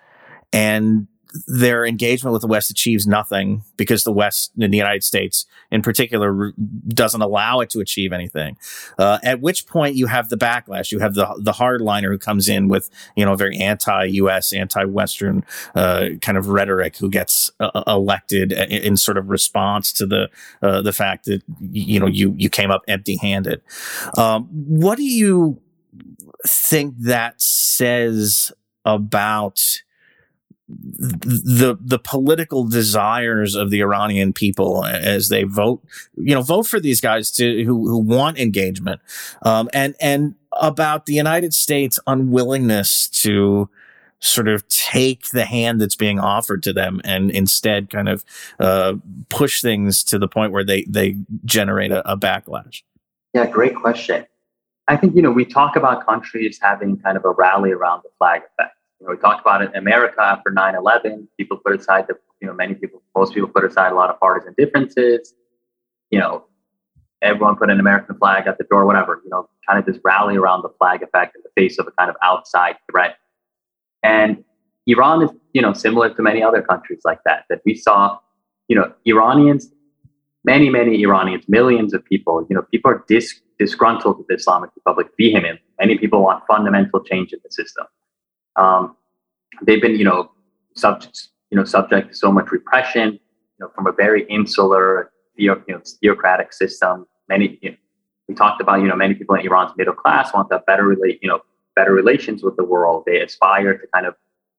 [0.53, 1.07] and
[1.47, 5.81] their engagement with the West achieves nothing because the West and the United States in
[5.81, 6.53] particular
[6.87, 8.57] doesn't allow it to achieve anything.
[8.99, 10.91] Uh, at which point you have the backlash.
[10.91, 15.43] You have the the hardliner who comes in with you know very anti-U.S., anti-Western
[15.75, 20.29] uh, kind of rhetoric who gets uh, elected in, in, sort of response to the
[20.61, 23.61] uh, the fact that you know you you came up empty-handed.
[24.17, 25.59] Um, what do you
[26.45, 28.51] think that says
[28.85, 29.61] about
[30.67, 35.83] the the political desires of the Iranian people as they vote,
[36.15, 39.01] you know, vote for these guys to who who want engagement,
[39.41, 43.69] um, and and about the United States' unwillingness to
[44.19, 48.23] sort of take the hand that's being offered to them and instead kind of
[48.59, 48.93] uh,
[49.27, 52.83] push things to the point where they they generate a, a backlash.
[53.33, 54.25] Yeah, great question.
[54.87, 58.09] I think you know we talk about countries having kind of a rally around the
[58.17, 61.27] flag effect you know, we talked about it in America after 9-11.
[61.37, 64.17] People put aside the, you know, many people, most people put aside a lot of
[64.17, 65.33] partisan differences.
[66.09, 66.45] You know,
[67.21, 70.37] everyone put an American flag at the door, whatever, you know, kind of this rally
[70.37, 73.17] around the flag effect in the face of a kind of outside threat.
[74.03, 74.41] And
[74.87, 78.19] Iran is, you know, similar to many other countries like that, that we saw,
[78.69, 79.67] you know, Iranians,
[80.45, 84.69] many, many Iranians, millions of people, you know, people are dis- disgruntled with the Islamic
[84.77, 85.61] Republic vehemently.
[85.77, 87.85] Many people want fundamental change in the system.
[88.55, 88.95] Um,
[89.61, 90.31] they've been, you know,
[90.75, 93.19] subject, you know, subject to so much repression, you
[93.59, 97.05] know, from a very insular, you know, theocratic system.
[97.29, 97.77] Many, you know,
[98.27, 101.19] we talked about, you know, many people in Iran's middle class want to better relate,
[101.21, 101.41] you know,
[101.75, 103.03] better relations with the world.
[103.05, 104.15] They aspire to kind of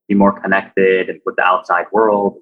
[0.08, 2.38] be more connected with the outside world,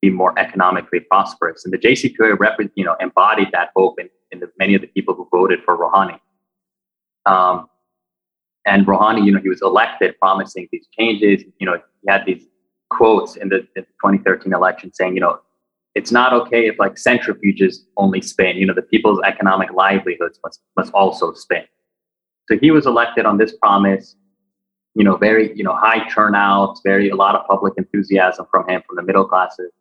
[0.00, 1.64] be more economically prosperous.
[1.64, 5.14] And the JCPOA, you know, embodied that hope in, in the, many of the people
[5.14, 6.18] who voted for Rouhani.
[7.26, 7.68] Um,
[8.68, 11.42] and Rouhani, you know, he was elected promising these changes.
[11.58, 12.44] You know, he had these
[12.90, 15.40] quotes in the, in the 2013 election saying, you know,
[15.94, 18.56] it's not okay if like centrifuges only spin.
[18.56, 21.64] You know, the people's economic livelihoods must must also spin.
[22.48, 24.14] So he was elected on this promise.
[24.94, 28.82] You know, very you know high turnouts, very a lot of public enthusiasm from him
[28.86, 29.72] from the middle classes.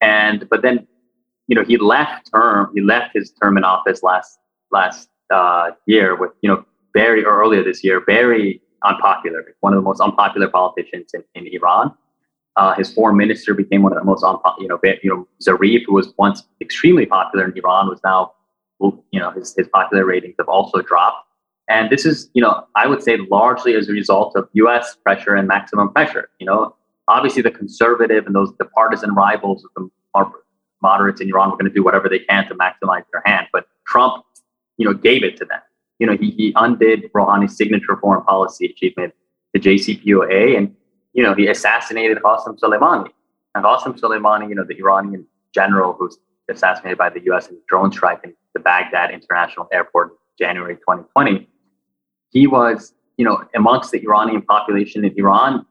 [0.00, 0.86] And but then,
[1.48, 2.70] you know, he left term.
[2.74, 4.38] He left his term in office last
[4.70, 6.64] last uh, year with you know
[6.94, 11.46] very or earlier this year, very unpopular, one of the most unpopular politicians in, in
[11.52, 11.92] Iran.
[12.56, 15.82] Uh, his foreign minister became one of the most unpopular, you know, you know, Zarif,
[15.86, 18.32] who was once extremely popular in Iran, was now,
[18.80, 21.26] you know, his, his popular ratings have also dropped.
[21.68, 24.96] And this is, you know, I would say largely as a result of U.S.
[25.02, 26.28] pressure and maximum pressure.
[26.38, 26.76] You know,
[27.08, 29.90] obviously the conservative and those the partisan rivals of the
[30.82, 33.66] moderates in Iran were going to do whatever they can to maximize their hand, but
[33.86, 34.22] Trump,
[34.76, 35.60] you know, gave it to them
[35.98, 39.14] you know, he, he undid Rouhani's signature foreign policy achievement,
[39.52, 40.74] the JCPOA, and,
[41.12, 43.10] you know, he assassinated Qasem Soleimani.
[43.54, 46.18] And Qasem Soleimani, you know, the Iranian general who's
[46.48, 47.48] assassinated by the U.S.
[47.48, 51.48] in a drone strike in the Baghdad International Airport in January 2020,
[52.30, 55.64] he was, you know, amongst the Iranian population in Iran,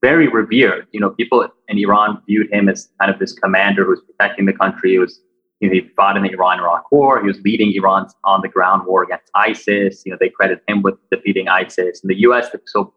[0.00, 0.86] very revered.
[0.92, 4.46] You know, people in Iran viewed him as kind of this commander who was protecting
[4.46, 4.96] the country.
[4.98, 5.20] Was
[5.64, 7.20] you know, he fought in the Iran-Iraq War.
[7.20, 10.02] He was leading Iran's on-the-ground war against ISIS.
[10.04, 12.02] You know, they credit him with defeating ISIS.
[12.02, 12.48] And the U.S.
[12.66, 12.92] so,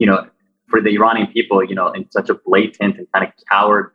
[0.00, 0.26] you know,
[0.68, 3.92] for the Iranian people, you know, in such a blatant and kind of coward,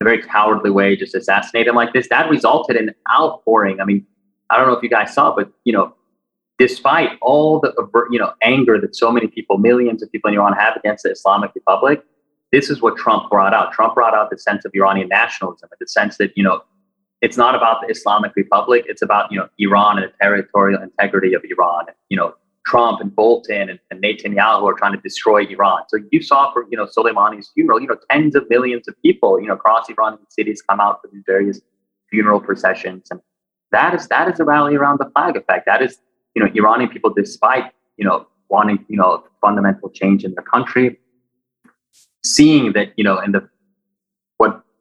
[0.00, 2.08] a very cowardly way, just assassinate him like this.
[2.08, 3.80] That resulted in outpouring.
[3.80, 4.04] I mean,
[4.50, 5.94] I don't know if you guys saw, but you know,
[6.58, 7.72] despite all the
[8.10, 11.12] you know anger that so many people, millions of people in Iran have against the
[11.12, 12.02] Islamic Republic,
[12.50, 13.72] this is what Trump brought out.
[13.72, 16.62] Trump brought out the sense of Iranian nationalism, the sense that you know
[17.22, 18.84] it's not about the Islamic Republic.
[18.88, 21.86] It's about you know Iran and the territorial integrity of Iran.
[22.08, 22.34] You know
[22.66, 25.82] Trump and Bolton and, and Netanyahu are trying to destroy Iran.
[25.88, 29.40] So you saw for you know Soleimani's funeral, you know tens of millions of people,
[29.40, 31.60] you know across Iranian cities come out for these various
[32.10, 33.20] funeral processions, and
[33.72, 35.66] that is that is a rally around the flag effect.
[35.66, 35.98] That is
[36.34, 40.98] you know Iranian people, despite you know wanting you know fundamental change in their country,
[42.24, 43.48] seeing that you know in the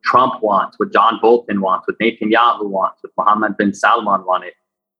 [0.06, 4.54] Trump wants, what John Bolton wants, what Netanyahu wants, what Mohammed bin Salman wanted,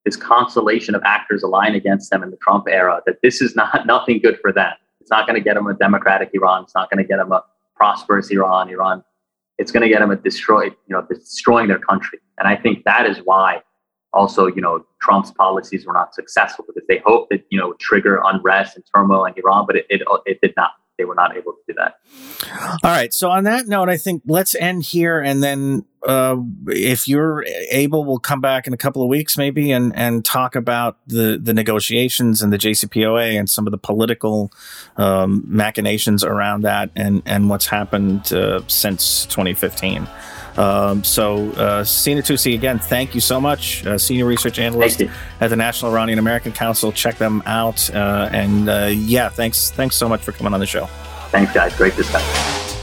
[0.04, 3.86] this constellation of actors align against them in the Trump era, that this is not
[3.86, 4.74] nothing good for them.
[5.02, 6.64] It's not going to get them a democratic Iran.
[6.64, 7.44] It's not going to get them a
[7.76, 8.70] prosperous Iran.
[8.70, 9.04] Iran,
[9.58, 12.20] it's going to get them a destroyed, you know, destroying their country.
[12.40, 13.62] And I think that is why
[14.14, 18.22] also, you know, Trump's policies were not successful because they hoped that, you know, trigger
[18.26, 20.72] unrest and turmoil in Iran, but it, it, it did not.
[20.98, 22.00] They were not able to do that.
[22.84, 23.14] All right.
[23.14, 28.06] So on that note, I think let's end here, and then uh, if you're able,
[28.06, 31.54] we'll come back in a couple of weeks, maybe, and and talk about the the
[31.54, 34.52] negotiations and the JCPOA and some of the political
[34.98, 40.08] um, machinations around that, and and what's happened uh, since 2015.
[40.58, 43.86] Um, so, uh, Sina Toossi, again, thank you so much.
[43.86, 45.02] Uh, senior research analyst
[45.42, 46.92] at the National Iranian American Council.
[46.92, 47.94] Check them out.
[47.94, 50.86] Uh, and uh, yeah, thanks, thanks so much for coming on the show.
[51.30, 51.76] Thanks, guys.
[51.76, 52.75] Great discussion.